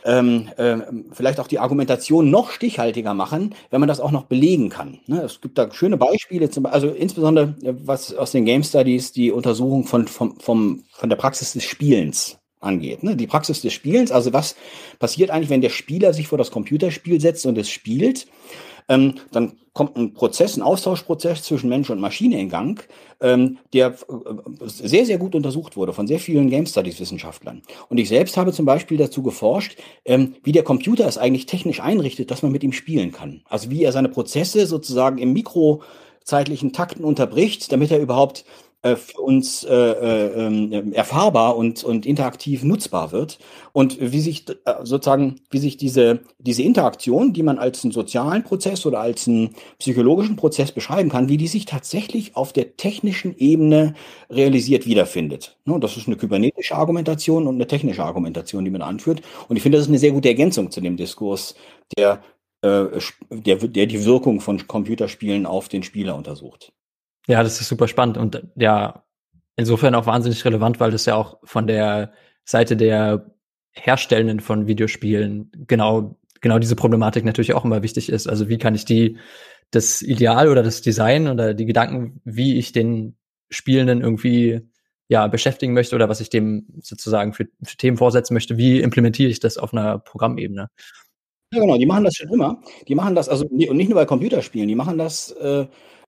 ähm, 0.04 0.50
äh, 0.56 0.76
vielleicht 1.12 1.40
auch 1.40 1.48
die 1.48 1.58
Argumentation 1.58 2.30
noch 2.30 2.50
stichhaltiger 2.50 3.14
machen, 3.14 3.54
wenn 3.70 3.80
man 3.80 3.88
das 3.88 4.00
auch 4.00 4.10
noch 4.10 4.24
belegen 4.24 4.68
kann. 4.68 5.00
Ne? 5.06 5.22
Es 5.22 5.40
gibt 5.40 5.56
da 5.56 5.72
schöne 5.72 5.96
Beispiele, 5.96 6.50
zum, 6.50 6.66
also 6.66 6.88
insbesondere 6.88 7.54
äh, 7.62 7.74
was 7.84 8.14
aus 8.14 8.32
den 8.32 8.44
Game 8.44 8.62
Studies 8.62 9.12
die 9.12 9.32
Untersuchung 9.32 9.84
von, 9.84 10.06
vom, 10.06 10.38
vom, 10.38 10.84
von 10.92 11.08
der 11.08 11.16
Praxis 11.16 11.54
des 11.54 11.64
Spielens 11.64 12.38
angeht. 12.60 13.02
Ne? 13.02 13.16
Die 13.16 13.26
Praxis 13.26 13.62
des 13.62 13.72
Spielens, 13.72 14.12
also 14.12 14.32
was 14.32 14.56
passiert 14.98 15.30
eigentlich, 15.30 15.50
wenn 15.50 15.60
der 15.62 15.70
Spieler 15.70 16.12
sich 16.12 16.28
vor 16.28 16.38
das 16.38 16.50
Computerspiel 16.50 17.20
setzt 17.20 17.46
und 17.46 17.56
es 17.56 17.70
spielt 17.70 18.26
ähm, 18.88 19.14
dann 19.33 19.53
kommt 19.73 19.97
ein 19.97 20.14
Prozess, 20.14 20.57
ein 20.57 20.62
Austauschprozess 20.62 21.42
zwischen 21.42 21.68
Mensch 21.68 21.90
und 21.90 22.01
Maschine 22.01 22.40
in 22.40 22.49
Gang, 22.49 22.87
ähm, 23.20 23.59
der 23.73 23.88
äh, 23.88 23.94
sehr, 24.66 25.05
sehr 25.05 25.18
gut 25.18 25.35
untersucht 25.35 25.77
wurde 25.77 25.92
von 25.92 26.07
sehr 26.07 26.20
vielen 26.20 26.49
Game 26.49 26.66
Studies 26.66 27.01
Wissenschaftlern. 27.01 27.62
Und 27.88 27.99
ich 27.99 28.09
selbst 28.09 28.37
habe 28.37 28.53
zum 28.53 28.66
Beispiel 28.66 28.97
dazu 28.97 29.23
geforscht, 29.23 29.77
ähm, 30.05 30.37
wie 30.44 30.53
der 30.53 30.62
Computer 30.62 31.07
es 31.07 31.18
eigentlich 31.18 31.47
technisch 31.47 31.81
einrichtet, 31.81 32.31
dass 32.31 32.42
man 32.42 32.53
mit 32.53 32.62
ihm 32.62 32.73
spielen 32.73 33.11
kann. 33.11 33.42
Also 33.49 33.70
wie 33.70 33.83
er 33.83 33.92
seine 33.92 34.09
Prozesse 34.09 34.66
sozusagen 34.66 35.18
im 35.18 35.33
mikrozeitlichen 35.33 36.73
Takten 36.73 37.03
unterbricht, 37.03 37.73
damit 37.73 37.90
er 37.90 37.99
überhaupt 37.99 38.44
für 38.97 39.20
uns 39.20 39.64
äh, 39.64 39.75
äh, 39.75 40.47
ähm, 40.47 40.92
erfahrbar 40.92 41.57
und, 41.57 41.83
und 41.85 42.05
interaktiv 42.05 42.62
nutzbar 42.64 43.12
wird. 43.12 43.38
Und 43.73 43.99
wie 43.99 44.20
sich 44.20 44.47
äh, 44.49 44.75
sozusagen, 44.83 45.37
wie 45.51 45.59
sich 45.59 45.79
diese, 45.79 46.20
diese 46.38 46.62
Interaktion, 46.62 47.33
die 47.33 47.42
man 47.42 47.59
als 47.59 47.83
einen 47.83 47.92
sozialen 47.92 48.44
Prozess 48.44 48.85
oder 48.85 49.01
als 49.01 49.27
einen 49.27 49.55
psychologischen 49.79 50.37
Prozess 50.37 50.70
beschreiben 50.70 51.09
kann, 51.09 51.31
wie 51.31 51.38
die 51.38 51.47
sich 51.47 51.64
tatsächlich 51.64 52.37
auf 52.37 52.53
der 52.53 52.77
technischen 52.77 53.35
Ebene 53.38 53.94
realisiert 54.29 54.87
wiederfindet. 54.87 55.57
Ne, 55.64 55.81
das 55.81 55.97
ist 55.97 56.07
eine 56.07 56.16
kybernetische 56.16 56.75
Argumentation 56.75 57.47
und 57.47 57.55
eine 57.55 57.66
technische 57.66 58.05
Argumentation, 58.05 58.66
die 58.66 58.70
man 58.70 58.83
anführt. 58.83 59.23
Und 59.49 59.57
ich 59.57 59.62
finde, 59.62 59.79
das 59.79 59.87
ist 59.87 59.90
eine 59.90 59.99
sehr 59.99 60.12
gute 60.12 60.29
Ergänzung 60.29 60.70
zu 60.70 60.83
dem 60.83 60.99
Diskurs, 60.99 61.55
der, 61.97 62.23
äh, 62.61 62.85
der, 63.31 63.57
der 63.57 63.87
die 63.87 64.05
Wirkung 64.05 64.40
von 64.40 64.66
Computerspielen 64.66 65.47
auf 65.47 65.68
den 65.68 65.83
Spieler 65.83 66.16
untersucht. 66.16 66.73
Ja, 67.26 67.42
das 67.42 67.60
ist 67.60 67.68
super 67.68 67.88
spannend 67.88 68.18
und 68.18 68.42
ja, 68.56 69.04
insofern 69.56 69.94
auch 69.94 70.06
wahnsinnig 70.06 70.44
relevant, 70.44 70.80
weil 70.80 70.90
das 70.90 71.06
ja 71.06 71.14
auch 71.14 71.38
von 71.44 71.66
der 71.66 72.12
Seite 72.44 72.76
der 72.76 73.34
Herstellenden 73.72 74.40
von 74.40 74.66
Videospielen 74.66 75.50
genau, 75.66 76.18
genau 76.40 76.58
diese 76.58 76.76
Problematik 76.76 77.24
natürlich 77.24 77.54
auch 77.54 77.64
immer 77.64 77.82
wichtig 77.82 78.10
ist. 78.10 78.28
Also 78.28 78.48
wie 78.48 78.58
kann 78.58 78.74
ich 78.74 78.84
die, 78.84 79.18
das 79.70 80.02
Ideal 80.02 80.48
oder 80.48 80.62
das 80.62 80.82
Design 80.82 81.28
oder 81.28 81.54
die 81.54 81.66
Gedanken, 81.66 82.20
wie 82.24 82.58
ich 82.58 82.72
den 82.72 83.16
Spielenden 83.50 84.02
irgendwie 84.02 84.60
ja, 85.08 85.26
beschäftigen 85.26 85.74
möchte 85.74 85.94
oder 85.96 86.08
was 86.08 86.20
ich 86.20 86.30
dem 86.30 86.66
sozusagen 86.80 87.34
für, 87.34 87.46
für 87.62 87.76
Themen 87.76 87.96
vorsetzen 87.96 88.34
möchte, 88.34 88.56
wie 88.56 88.80
implementiere 88.80 89.30
ich 89.30 89.40
das 89.40 89.58
auf 89.58 89.72
einer 89.72 89.98
Programmebene? 89.98 90.70
Ja, 91.52 91.60
genau, 91.60 91.76
die 91.76 91.87
machen 91.87 92.04
das 92.04 92.14
schon 92.14 92.32
immer. 92.32 92.60
Die 92.88 92.94
machen 92.94 93.14
das, 93.14 93.28
also 93.28 93.44
und 93.44 93.76
nicht 93.76 93.88
nur 93.88 93.98
bei 93.98 94.06
Computerspielen, 94.06 94.68
die 94.68 94.74
machen 94.74 94.98
das 94.98 95.30
äh, 95.32 95.66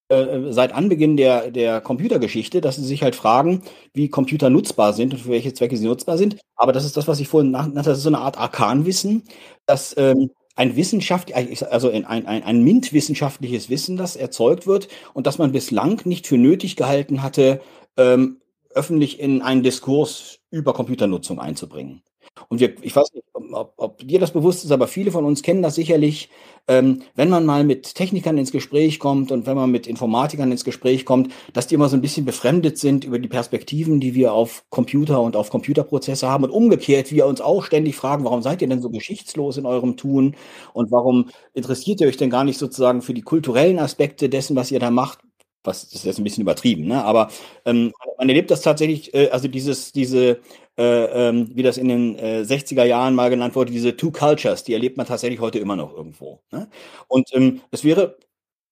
äh, 0.08 0.52
seit 0.52 0.72
Anbeginn 0.72 1.16
der, 1.16 1.50
der 1.50 1.80
Computergeschichte, 1.80 2.60
dass 2.60 2.76
sie 2.76 2.84
sich 2.84 3.02
halt 3.02 3.16
fragen, 3.16 3.62
wie 3.92 4.08
Computer 4.08 4.50
nutzbar 4.50 4.92
sind 4.92 5.14
und 5.14 5.20
für 5.20 5.30
welche 5.30 5.52
Zwecke 5.52 5.76
sie 5.76 5.86
nutzbar 5.86 6.18
sind. 6.18 6.36
Aber 6.54 6.72
das 6.72 6.84
ist 6.84 6.96
das, 6.96 7.08
was 7.08 7.20
ich 7.20 7.28
vorhin 7.28 7.50
nannte, 7.50 7.82
das 7.82 7.98
ist 7.98 8.04
so 8.04 8.10
eine 8.10 8.18
Art 8.18 8.38
Arkanwissen, 8.38 9.24
dass 9.66 9.96
ähm, 9.98 10.30
ein 10.54 10.74
Wissenschaft, 10.76 11.32
also 11.34 11.90
ein, 11.90 12.06
ein, 12.06 12.26
ein 12.26 12.64
MINT-wissenschaftliches 12.64 13.68
Wissen, 13.68 13.96
das 13.96 14.16
erzeugt 14.16 14.66
wird 14.66 14.88
und 15.12 15.26
das 15.26 15.38
man 15.38 15.52
bislang 15.52 16.00
nicht 16.04 16.26
für 16.26 16.38
nötig 16.38 16.76
gehalten 16.76 17.22
hatte, 17.22 17.60
ähm, 17.96 18.40
öffentlich 18.70 19.20
in 19.20 19.42
einen 19.42 19.62
Diskurs 19.62 20.38
über 20.50 20.72
Computernutzung 20.72 21.40
einzubringen. 21.40 22.02
Und 22.48 22.60
wir, 22.60 22.74
ich 22.82 22.94
weiß 22.94 23.12
nicht, 23.14 23.24
ob, 23.34 23.72
ob 23.76 24.06
dir 24.06 24.18
das 24.20 24.32
bewusst 24.32 24.64
ist, 24.64 24.70
aber 24.70 24.86
viele 24.88 25.10
von 25.10 25.24
uns 25.24 25.42
kennen 25.42 25.62
das 25.62 25.74
sicherlich, 25.74 26.28
ähm, 26.68 27.02
wenn 27.14 27.28
man 27.28 27.46
mal 27.46 27.64
mit 27.64 27.94
Technikern 27.94 28.38
ins 28.38 28.52
Gespräch 28.52 28.98
kommt 28.98 29.30
und 29.32 29.46
wenn 29.46 29.56
man 29.56 29.70
mit 29.70 29.86
Informatikern 29.86 30.50
ins 30.52 30.64
Gespräch 30.64 31.04
kommt, 31.04 31.32
dass 31.52 31.66
die 31.66 31.74
immer 31.74 31.88
so 31.88 31.96
ein 31.96 32.00
bisschen 32.02 32.24
befremdet 32.24 32.78
sind 32.78 33.04
über 33.04 33.18
die 33.18 33.28
Perspektiven, 33.28 34.00
die 34.00 34.14
wir 34.14 34.32
auf 34.32 34.64
Computer 34.70 35.20
und 35.20 35.36
auf 35.36 35.50
Computerprozesse 35.50 36.28
haben 36.28 36.44
und 36.44 36.50
umgekehrt 36.50 37.10
wir 37.12 37.26
uns 37.26 37.40
auch 37.40 37.64
ständig 37.64 37.96
fragen, 37.96 38.24
warum 38.24 38.42
seid 38.42 38.62
ihr 38.62 38.68
denn 38.68 38.82
so 38.82 38.90
geschichtslos 38.90 39.56
in 39.56 39.66
eurem 39.66 39.96
Tun 39.96 40.36
und 40.72 40.90
warum 40.90 41.30
interessiert 41.54 42.00
ihr 42.00 42.08
euch 42.08 42.16
denn 42.16 42.30
gar 42.30 42.44
nicht 42.44 42.58
sozusagen 42.58 43.02
für 43.02 43.14
die 43.14 43.22
kulturellen 43.22 43.78
Aspekte 43.78 44.28
dessen, 44.28 44.56
was 44.56 44.70
ihr 44.70 44.80
da 44.80 44.90
macht? 44.90 45.25
Was 45.66 45.84
das 45.84 45.94
ist 45.94 46.04
jetzt 46.04 46.18
ein 46.18 46.24
bisschen 46.24 46.42
übertrieben, 46.42 46.86
ne? 46.86 47.04
Aber 47.04 47.30
ähm, 47.64 47.92
man 48.18 48.28
erlebt 48.28 48.50
das 48.50 48.62
tatsächlich, 48.62 49.14
äh, 49.14 49.28
also 49.30 49.48
dieses, 49.48 49.92
diese 49.92 50.40
äh, 50.78 51.28
ähm, 51.28 51.50
wie 51.54 51.62
das 51.62 51.78
in 51.78 51.88
den 51.88 52.18
äh, 52.18 52.42
60er 52.42 52.84
Jahren 52.84 53.14
mal 53.14 53.30
genannt 53.30 53.54
wurde, 53.54 53.72
diese 53.72 53.96
Two 53.96 54.10
Cultures, 54.10 54.64
die 54.64 54.74
erlebt 54.74 54.96
man 54.96 55.06
tatsächlich 55.06 55.40
heute 55.40 55.58
immer 55.58 55.76
noch 55.76 55.94
irgendwo. 55.94 56.40
Ne? 56.52 56.68
Und 57.08 57.30
ähm, 57.34 57.60
es 57.70 57.82
wäre 57.82 58.16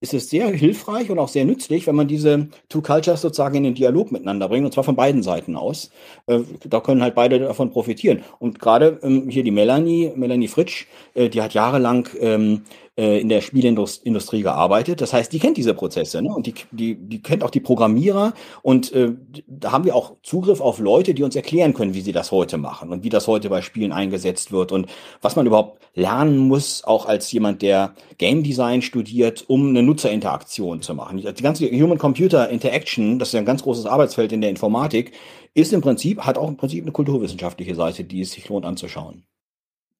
ist 0.04 0.12
es 0.12 0.28
sehr 0.28 0.48
hilfreich 0.48 1.10
und 1.10 1.18
auch 1.18 1.28
sehr 1.28 1.46
nützlich, 1.46 1.86
wenn 1.86 1.94
man 1.96 2.06
diese 2.06 2.48
Two 2.68 2.82
Cultures 2.82 3.22
sozusagen 3.22 3.56
in 3.56 3.64
den 3.64 3.74
Dialog 3.74 4.12
miteinander 4.12 4.48
bringt, 4.50 4.66
und 4.66 4.72
zwar 4.72 4.84
von 4.84 4.96
beiden 4.96 5.22
Seiten 5.22 5.56
aus. 5.56 5.90
Äh, 6.26 6.40
da 6.64 6.80
können 6.80 7.02
halt 7.02 7.14
beide 7.14 7.38
davon 7.38 7.70
profitieren. 7.70 8.22
Und 8.38 8.58
gerade 8.58 8.98
ähm, 9.02 9.30
hier 9.30 9.44
die 9.44 9.50
Melanie, 9.50 10.12
Melanie 10.14 10.48
Fritsch, 10.48 10.86
äh, 11.14 11.30
die 11.30 11.40
hat 11.40 11.54
jahrelang 11.54 12.08
ähm, 12.20 12.64
äh, 12.96 13.20
in 13.20 13.28
der 13.28 13.40
Spielindustrie 13.40 14.42
gearbeitet. 14.42 15.00
Das 15.00 15.12
heißt, 15.12 15.32
die 15.32 15.38
kennt 15.38 15.56
diese 15.56 15.74
Prozesse 15.74 16.22
ne? 16.22 16.32
und 16.32 16.46
die, 16.46 16.54
die, 16.70 16.94
die 16.94 17.22
kennt 17.22 17.42
auch 17.42 17.50
die 17.50 17.60
Programmierer 17.60 18.34
und 18.62 18.92
äh, 18.92 19.12
da 19.46 19.72
haben 19.72 19.84
wir 19.84 19.96
auch 19.96 20.16
Zugriff 20.22 20.60
auf 20.60 20.78
Leute, 20.78 21.14
die 21.14 21.22
uns 21.22 21.34
erklären 21.34 21.74
können, 21.74 21.94
wie 21.94 22.02
sie 22.02 22.12
das 22.12 22.30
heute 22.30 22.56
machen 22.56 22.90
und 22.90 23.02
wie 23.02 23.08
das 23.08 23.26
heute 23.26 23.50
bei 23.50 23.62
Spielen 23.62 23.92
eingesetzt 23.92 24.52
wird 24.52 24.72
und 24.72 24.86
was 25.20 25.36
man 25.36 25.46
überhaupt 25.46 25.82
lernen 25.94 26.38
muss, 26.38 26.84
auch 26.84 27.06
als 27.06 27.30
jemand, 27.32 27.62
der 27.62 27.94
Game 28.18 28.42
Design 28.42 28.82
studiert, 28.82 29.44
um 29.48 29.68
eine 29.68 29.82
Nutzerinteraktion 29.82 30.82
zu 30.82 30.94
machen. 30.94 31.16
Die 31.18 31.42
ganze 31.42 31.66
Human-Computer 31.66 32.48
Interaction, 32.48 33.18
das 33.18 33.28
ist 33.28 33.32
ja 33.34 33.40
ein 33.40 33.46
ganz 33.46 33.62
großes 33.62 33.86
Arbeitsfeld 33.86 34.32
in 34.32 34.40
der 34.40 34.50
Informatik, 34.50 35.12
ist 35.54 35.72
im 35.72 35.80
Prinzip, 35.80 36.20
hat 36.20 36.38
auch 36.38 36.48
im 36.48 36.56
Prinzip 36.56 36.84
eine 36.84 36.92
kulturwissenschaftliche 36.92 37.74
Seite, 37.74 38.04
die 38.04 38.20
es 38.20 38.32
sich 38.32 38.48
lohnt 38.48 38.64
anzuschauen. 38.64 39.24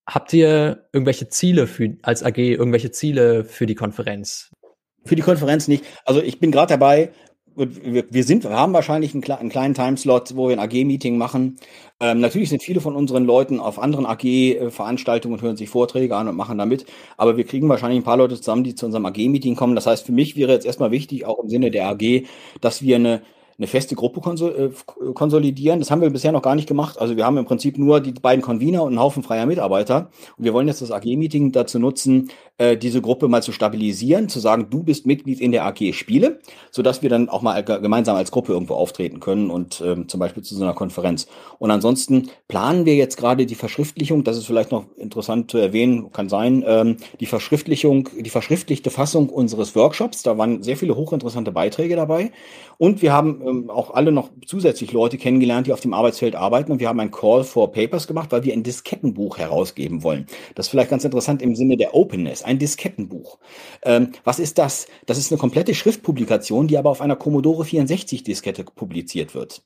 Habt 0.07 0.33
ihr 0.33 0.87
irgendwelche 0.93 1.29
Ziele 1.29 1.67
für, 1.67 1.97
als 2.03 2.23
AG, 2.23 2.37
irgendwelche 2.39 2.91
Ziele 2.91 3.45
für 3.45 3.67
die 3.67 3.75
Konferenz? 3.75 4.51
Für 5.05 5.17
die 5.17 5.23
Konferenz 5.23 5.69
nicht. 5.69 5.85
Also 6.05 6.23
ich 6.23 6.41
bin 6.41 6.51
gerade 6.51 6.73
dabei, 6.73 7.13
wir, 7.57 8.25
sind, 8.25 8.45
wir 8.45 8.51
haben 8.51 8.73
wahrscheinlich 8.73 9.15
einen, 9.15 9.23
einen 9.25 9.49
kleinen 9.49 9.75
Timeslot, 9.75 10.35
wo 10.37 10.49
wir 10.49 10.59
ein 10.59 10.59
AG-Meeting 10.59 11.17
machen. 11.17 11.57
Ähm, 12.01 12.21
natürlich 12.21 12.49
sind 12.49 12.63
viele 12.63 12.81
von 12.81 12.97
unseren 12.97 13.25
Leuten 13.25 13.61
auf 13.61 13.79
anderen 13.79 14.07
AG-Veranstaltungen 14.07 15.35
und 15.35 15.43
hören 15.43 15.57
sich 15.57 15.69
Vorträge 15.69 16.17
an 16.17 16.27
und 16.27 16.37
machen 16.37 16.59
da 16.59 16.67
mit. 16.67 16.87
Aber 17.17 17.37
wir 17.37 17.45
kriegen 17.45 17.69
wahrscheinlich 17.69 18.01
ein 18.01 18.05
paar 18.05 18.17
Leute 18.17 18.37
zusammen, 18.37 18.65
die 18.65 18.75
zu 18.75 18.87
unserem 18.87 19.07
AG-Meeting 19.07 19.55
kommen. 19.55 19.77
Das 19.77 19.87
heißt, 19.87 20.05
für 20.05 20.13
mich 20.13 20.37
wäre 20.37 20.53
jetzt 20.53 20.67
erstmal 20.67 20.91
wichtig, 20.91 21.27
auch 21.27 21.39
im 21.39 21.49
Sinne 21.49 21.71
der 21.71 21.89
AG, 21.89 22.27
dass 22.61 22.83
wir 22.83 22.97
eine 22.97 23.23
eine 23.59 23.67
feste 23.67 23.95
Gruppe 23.95 24.21
äh, 24.47 25.13
konsolidieren. 25.13 25.79
Das 25.79 25.91
haben 25.91 26.01
wir 26.01 26.11
bisher 26.11 26.33
noch 26.33 26.43
gar 26.43 26.55
nicht 26.55 26.69
gemacht. 26.69 27.01
Also 27.01 27.17
wir 27.17 27.25
haben 27.25 27.37
im 27.37 27.45
Prinzip 27.45 27.79
nur 27.79 28.01
die 28.01 28.13
beiden 28.13 28.43
Convener 28.43 28.83
und 28.83 28.91
einen 28.91 29.01
Haufen 29.01 29.23
freier 29.23 29.47
Mitarbeiter. 29.47 30.11
Und 30.37 30.45
wir 30.45 30.53
wollen 30.53 30.69
jetzt 30.69 30.83
das 30.83 30.91
AG-Meeting 30.91 31.53
dazu 31.53 31.79
nutzen, 31.79 32.31
äh, 32.59 32.77
diese 32.77 33.01
Gruppe 33.01 33.29
mal 33.29 33.43
zu 33.43 33.53
stabilisieren, 33.53 34.29
zu 34.29 34.41
sagen, 34.41 34.69
du 34.71 34.83
bist 34.83 35.07
Mitglied 35.07 35.41
in 35.41 35.53
der 35.53 35.65
AG 35.65 35.93
Spiele, 35.93 36.41
sodass 36.71 37.03
wir 37.03 37.11
dann 37.11 37.29
auch 37.29 37.43
mal 37.43 37.63
gemeinsam 37.63 38.17
als 38.17 38.31
Gruppe 38.31 38.53
irgendwo 38.53 38.75
auftreten 38.75 39.21
können 39.21 39.51
und 39.51 39.83
ähm, 39.85 40.09
zum 40.09 40.21
Beispiel 40.21 40.43
zu 40.43 40.55
so 40.55 40.63
einer 40.63 40.75
Konferenz. 40.75 41.27
Und 41.59 41.71
ansonsten 41.71 42.31
planen 42.49 42.87
wir 42.87 42.95
jetzt 42.95 43.17
gerade 43.17 43.47
die 43.47 43.55
Verschriftlichung, 43.55 44.25
das 44.25 44.37
ist 44.37 44.47
vielleicht 44.47 44.71
noch 44.71 44.85
interessant 44.97 45.51
zu 45.51 45.59
erwähnen, 45.59 46.13
kann 46.13 46.29
sein, 46.29 46.65
ähm, 46.67 46.97
die 47.21 47.27
Verschriftlichung, 47.27 48.09
die 48.19 48.31
verschriftlichte 48.31 48.91
Fassung 48.91 49.29
unseres 49.29 49.75
Workshops. 49.75 50.23
Da 50.23 50.39
waren 50.39 50.63
sehr 50.63 50.77
viele 50.77 50.97
hochinteressante 50.97 51.53
Beiträge 51.53 51.97
dabei. 51.97 52.33
Und 52.79 53.03
wir 53.03 53.13
haben 53.13 53.44
ähm, 53.47 53.71
auch 53.71 53.93
alle 53.93 54.13
noch 54.13 54.31
zusätzlich 54.47 54.93
Leute 54.93 55.19
kennengelernt, 55.19 55.67
die 55.67 55.73
auf 55.73 55.81
dem 55.81 55.95
Arbeitsfeld 55.95 56.35
arbeiten. 56.35 56.73
Und 56.73 56.81
wir 56.81 56.89
haben 56.89 57.01
ein 57.01 57.11
Call 57.11 57.45
for 57.45 57.73
Papers 57.73 58.07
gemacht, 58.07 58.33
weil 58.33 58.45
wir 58.45 58.53
ein 58.53 58.63
Diskettenbuch 58.63 59.39
herausgeben 59.39 60.03
wollen. 60.03 60.27
Das 60.55 60.67
ist 60.67 60.71
vielleicht 60.71 60.91
ganz 60.91 61.05
interessant 61.05 61.43
im 61.43 61.55
Sinne 61.55 61.77
der 61.77 61.95
Openness. 61.95 62.43
Ein 62.43 62.59
Diskettenbuch. 62.59 63.39
Ähm, 63.83 64.13
was 64.25 64.39
ist 64.39 64.59
das? 64.59 64.87
Das 65.07 65.19
ist 65.19 65.33
eine 65.33 65.39
komplette 65.39 65.75
Schriftpublikation, 65.75 66.69
die 66.69 66.79
aber 66.79 66.91
auf 66.91 67.01
einer 67.01 67.17
Commodore 67.17 67.65
64 67.65 68.23
Diskette 68.23 68.65
publiziert 68.65 69.35
wird. 69.35 69.63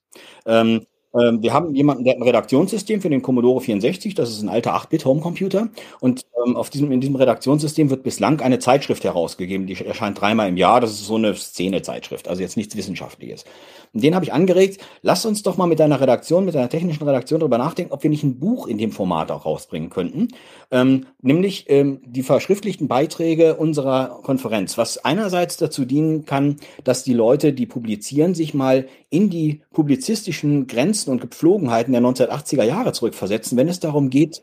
Ähm, 0.47 0.87
ähm, 1.15 1.43
wir 1.43 1.53
haben 1.53 1.75
jemanden, 1.75 2.05
der 2.05 2.15
hat 2.15 2.21
ein 2.21 2.25
Redaktionssystem 2.25 3.01
für 3.01 3.09
den 3.09 3.23
Commodore 3.23 3.61
64, 3.61 4.15
das 4.15 4.31
ist 4.31 4.43
ein 4.43 4.49
alter 4.49 4.75
8-Bit-Homecomputer. 4.75 5.69
Und 6.01 6.27
ähm, 6.45 6.57
auf 6.57 6.71
diesem, 6.71 6.93
in 6.93 7.01
diesem 7.01 7.17
Redaktionssystem 7.17 7.91
wird 7.91 8.03
bislang 8.03 8.41
eine 8.41 8.59
Zeitschrift 8.59 9.05
herausgegeben, 9.05 9.67
die 9.67 9.75
erscheint 9.85 10.21
dreimal 10.21 10.49
im 10.49 10.57
Jahr. 10.57 10.81
Das 10.81 10.91
ist 10.91 11.07
so 11.07 11.17
eine 11.17 11.35
Szene-Zeitschrift, 11.35 12.29
also 12.29 12.43
jetzt 12.43 12.57
nichts 12.57 12.77
Wissenschaftliches. 12.77 13.45
Und 13.93 14.03
den 14.03 14.15
habe 14.15 14.25
ich 14.25 14.33
angeregt, 14.33 14.81
lass 15.03 15.25
uns 15.27 15.43
doch 15.43 15.57
mal 15.57 15.67
mit 15.67 15.81
deiner 15.81 16.01
Redaktion, 16.01 16.45
mit 16.45 16.55
deiner 16.55 16.69
technischen 16.69 17.05
Redaktion 17.05 17.41
darüber 17.41 17.59
nachdenken, 17.59 17.93
ob 17.93 18.03
wir 18.03 18.11
nicht 18.11 18.25
ein 18.25 18.39
Buch 18.39 18.67
in 18.67 18.79
dem 18.79 18.93
Format 18.93 19.31
auch 19.31 19.45
rausbringen 19.45 19.91
könnten. 19.91 20.29
Ähm, 20.71 21.07
nämlich 21.23 21.67
ähm, 21.69 22.01
die 22.05 22.23
verschriftlichten 22.23 22.89
Beiträge 22.89 23.57
unserer 23.57 24.21
Konferenz, 24.23 24.77
was 24.77 24.99
einerseits 25.05 25.57
dazu 25.57 25.85
dienen 25.85 26.25
kann, 26.25 26.57
dass 26.85 27.05
die 27.05 27.15
Leute, 27.15 27.53
die 27.53 27.67
publizieren, 27.67 28.35
sich 28.35 28.55
mal 28.55 28.87
in 29.11 29.31
die 29.31 29.63
publizistischen 29.73 30.67
Grenzen 30.67 31.11
und 31.11 31.21
Gepflogenheiten 31.21 31.93
der 31.93 32.03
1980er 32.03 32.65
Jahre 32.65 32.93
zurückversetzen, 32.93 33.57
wenn 33.57 33.69
es 33.69 33.81
darum 33.81 34.11
geht, 34.11 34.43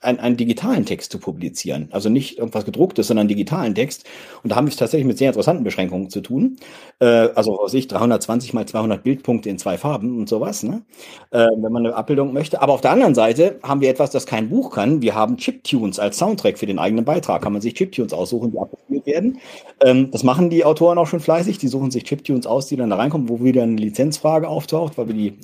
einen, 0.00 0.18
einen 0.18 0.36
digitalen 0.36 0.84
Text 0.84 1.10
zu 1.10 1.18
publizieren. 1.18 1.88
Also 1.90 2.10
nicht 2.10 2.38
irgendwas 2.38 2.66
gedrucktes, 2.66 3.06
sondern 3.06 3.22
einen 3.22 3.28
digitalen 3.28 3.74
Text. 3.74 4.04
Und 4.42 4.50
da 4.50 4.56
haben 4.56 4.66
wir 4.66 4.72
es 4.72 4.76
tatsächlich 4.76 5.06
mit 5.06 5.16
sehr 5.16 5.28
interessanten 5.28 5.64
Beschränkungen 5.64 6.10
zu 6.10 6.20
tun. 6.20 6.56
Äh, 6.98 7.06
also 7.06 7.58
aus 7.58 7.70
sich 7.70 7.88
320 7.88 8.52
mal 8.52 8.66
200 8.74 9.04
Bildpunkte 9.04 9.48
in 9.48 9.58
zwei 9.58 9.78
Farben 9.78 10.18
und 10.18 10.28
sowas, 10.28 10.64
ne? 10.64 10.82
äh, 11.30 11.46
wenn 11.56 11.72
man 11.72 11.86
eine 11.86 11.94
Abbildung 11.94 12.32
möchte. 12.32 12.60
Aber 12.60 12.72
auf 12.72 12.80
der 12.80 12.90
anderen 12.90 13.14
Seite 13.14 13.60
haben 13.62 13.80
wir 13.80 13.88
etwas, 13.88 14.10
das 14.10 14.26
kein 14.26 14.50
Buch 14.50 14.72
kann. 14.72 15.00
Wir 15.00 15.14
haben 15.14 15.36
Chiptunes 15.36 16.00
als 16.00 16.18
Soundtrack 16.18 16.58
für 16.58 16.66
den 16.66 16.80
eigenen 16.80 17.04
Beitrag. 17.04 17.42
Kann 17.42 17.52
man 17.52 17.62
sich 17.62 17.74
Chiptunes 17.74 18.12
aussuchen, 18.12 18.50
die 18.50 18.58
abgespielt 18.58 19.06
werden. 19.06 19.38
Ähm, 19.80 20.10
das 20.10 20.24
machen 20.24 20.50
die 20.50 20.64
Autoren 20.64 20.98
auch 20.98 21.06
schon 21.06 21.20
fleißig. 21.20 21.58
Die 21.58 21.68
suchen 21.68 21.92
sich 21.92 22.02
Chiptunes 22.02 22.46
aus, 22.46 22.66
die 22.66 22.74
dann 22.74 22.90
da 22.90 22.96
reinkommen, 22.96 23.28
wo 23.28 23.44
wieder 23.44 23.62
eine 23.62 23.76
Lizenzfrage 23.76 24.48
auftaucht, 24.48 24.98
weil 24.98 25.06
wir 25.06 25.14
die 25.14 25.38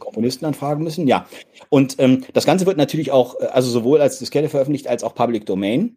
Komponisten 0.00 0.44
anfragen 0.44 0.82
müssen. 0.82 1.06
Ja. 1.06 1.26
Und 1.68 2.00
ähm, 2.00 2.24
das 2.32 2.46
Ganze 2.46 2.66
wird 2.66 2.78
natürlich 2.78 3.12
auch, 3.12 3.40
äh, 3.40 3.44
also 3.44 3.70
sowohl 3.70 4.00
als 4.00 4.18
Diskette 4.18 4.48
veröffentlicht 4.48 4.88
als 4.88 5.04
auch 5.04 5.14
Public 5.14 5.46
Domain 5.46 5.96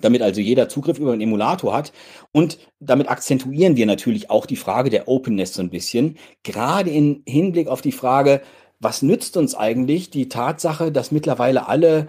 damit 0.00 0.22
also 0.22 0.40
jeder 0.40 0.68
Zugriff 0.68 0.98
über 0.98 1.12
einen 1.12 1.20
Emulator 1.20 1.74
hat. 1.74 1.92
Und 2.32 2.58
damit 2.80 3.08
akzentuieren 3.08 3.76
wir 3.76 3.86
natürlich 3.86 4.30
auch 4.30 4.46
die 4.46 4.56
Frage 4.56 4.90
der 4.90 5.08
Openness 5.08 5.54
so 5.54 5.62
ein 5.62 5.70
bisschen, 5.70 6.16
gerade 6.42 6.90
im 6.90 7.22
Hinblick 7.26 7.68
auf 7.68 7.82
die 7.82 7.92
Frage, 7.92 8.42
was 8.80 9.02
nützt 9.02 9.36
uns 9.36 9.54
eigentlich 9.54 10.10
die 10.10 10.28
Tatsache, 10.28 10.92
dass 10.92 11.10
mittlerweile 11.10 11.68
alle 11.68 12.08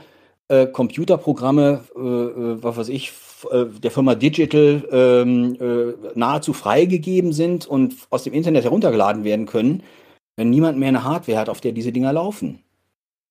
äh, 0.49 0.67
Computerprogramme, 0.67 1.83
äh, 1.95 1.99
äh 1.99 2.63
was 2.63 2.77
weiß 2.77 2.89
ich, 2.89 3.11
äh, 3.51 3.65
der 3.65 3.91
Firma 3.91 4.15
Digital 4.15 4.83
ähm, 4.91 5.57
äh, 5.59 6.09
nahezu 6.15 6.53
freigegeben 6.53 7.33
sind 7.33 7.65
und 7.65 7.95
aus 8.09 8.23
dem 8.23 8.33
Internet 8.33 8.65
heruntergeladen 8.65 9.23
werden 9.23 9.45
können, 9.45 9.83
wenn 10.35 10.49
niemand 10.49 10.77
mehr 10.77 10.89
eine 10.89 11.03
Hardware 11.03 11.39
hat, 11.39 11.49
auf 11.49 11.61
der 11.61 11.71
diese 11.71 11.91
Dinger 11.91 12.13
laufen. 12.13 12.63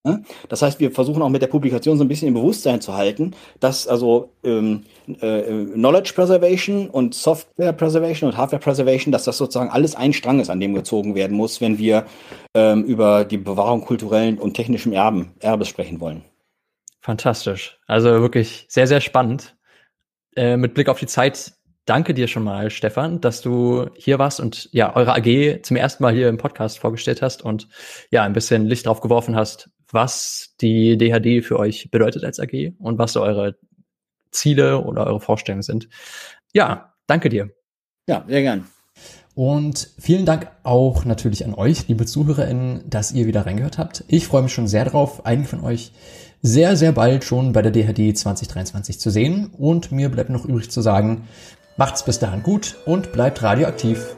Ne? 0.04 0.22
Das 0.48 0.62
heißt, 0.62 0.78
wir 0.78 0.92
versuchen 0.92 1.22
auch 1.22 1.28
mit 1.28 1.42
der 1.42 1.48
Publikation 1.48 1.98
so 1.98 2.04
ein 2.04 2.08
bisschen 2.08 2.28
im 2.28 2.34
Bewusstsein 2.34 2.80
zu 2.80 2.94
halten, 2.94 3.34
dass 3.58 3.88
also 3.88 4.32
ähm, 4.44 4.84
äh, 5.20 5.42
Knowledge 5.74 6.12
Preservation 6.14 6.88
und 6.88 7.14
Software 7.14 7.72
Preservation 7.72 8.30
und 8.30 8.37
Hardware 8.37 8.62
Preservation, 8.62 9.11
dass 9.11 9.24
das 9.24 9.38
sozusagen 9.38 9.70
alles 9.70 9.96
ein 9.96 10.12
Strang 10.12 10.40
ist, 10.40 10.50
an 10.50 10.61
dem 10.61 10.74
gezogen 10.74 11.14
werden 11.14 11.37
muss, 11.37 11.61
wenn 11.61 11.78
wir 11.78 12.06
ähm, 12.54 12.84
über 12.84 13.24
die 13.24 13.38
Bewahrung 13.38 13.80
kulturellen 13.80 14.38
und 14.38 14.54
technischen 14.54 14.92
Erben, 14.92 15.32
Erbes 15.40 15.68
sprechen 15.68 16.00
wollen. 16.00 16.22
Fantastisch. 17.00 17.78
Also 17.87 18.20
wirklich 18.20 18.66
sehr, 18.68 18.87
sehr 18.87 19.00
spannend. 19.00 19.56
Äh, 20.37 20.56
mit 20.56 20.74
Blick 20.74 20.88
auf 20.88 21.00
die 21.00 21.06
Zeit, 21.06 21.54
danke 21.87 22.14
dir 22.14 22.28
schon 22.28 22.44
mal, 22.44 22.70
Stefan, 22.70 23.20
dass 23.20 23.40
du 23.40 23.87
hier 23.96 24.18
warst 24.18 24.40
und 24.40 24.68
ja, 24.72 24.94
eure 24.94 25.14
AG 25.14 25.62
zum 25.62 25.76
ersten 25.76 26.02
Mal 26.02 26.14
hier 26.14 26.28
im 26.28 26.37
Podcast 26.37 26.78
vorgestellt 26.78 27.22
hast 27.22 27.42
und 27.42 27.68
ja, 28.11 28.22
ein 28.22 28.32
bisschen 28.32 28.66
Licht 28.66 28.87
drauf 28.87 29.00
geworfen 29.00 29.34
hast, 29.34 29.70
was 29.90 30.55
die 30.61 30.96
DHD 30.98 31.44
für 31.44 31.59
euch 31.59 31.90
bedeutet 31.90 32.24
als 32.24 32.40
AG 32.40 32.72
und 32.79 32.98
was 32.98 33.12
so 33.12 33.22
eure 33.22 33.57
Ziele 34.31 34.85
oder 34.85 35.07
eure 35.07 35.20
Vorstellungen 35.20 35.62
sind. 35.62 35.88
Ja, 36.53 36.94
danke 37.07 37.29
dir. 37.29 37.51
Ja, 38.07 38.24
sehr 38.27 38.42
gern. 38.42 38.66
Und 39.35 39.90
vielen 40.01 40.27
Dank 40.27 40.51
auch 40.64 41.05
natürlich 41.05 41.44
an 41.44 41.55
euch, 41.55 41.87
liebe 41.87 42.07
ZuhörerInnen, 42.07 42.90
dass 42.90 43.12
ihr 43.12 43.27
wieder 43.27 43.46
reingehört 43.46 43.79
habt. 43.79 44.05
Ich 44.09 44.27
freue 44.27 44.42
mich 44.42 44.53
schon 44.53 44.66
sehr 44.66 44.85
drauf, 44.85 45.24
einige 45.27 45.48
von 45.48 45.61
euch 45.61 45.92
sehr, 46.42 46.77
sehr 46.77 46.92
bald 46.92 47.24
schon 47.24 47.53
bei 47.53 47.62
der 47.62 47.70
DHD 47.70 48.16
2023 48.16 48.98
zu 48.98 49.11
sehen. 49.11 49.53
Und 49.57 49.92
mir 49.92 50.09
bleibt 50.09 50.31
noch 50.31 50.44
übrig 50.44 50.70
zu 50.70 50.81
sagen, 50.81 51.29
macht's 51.77 52.05
bis 52.05 52.18
dahin 52.18 52.42
gut 52.42 52.77
und 52.85 53.12
bleibt 53.12 53.42
radioaktiv. 53.42 54.17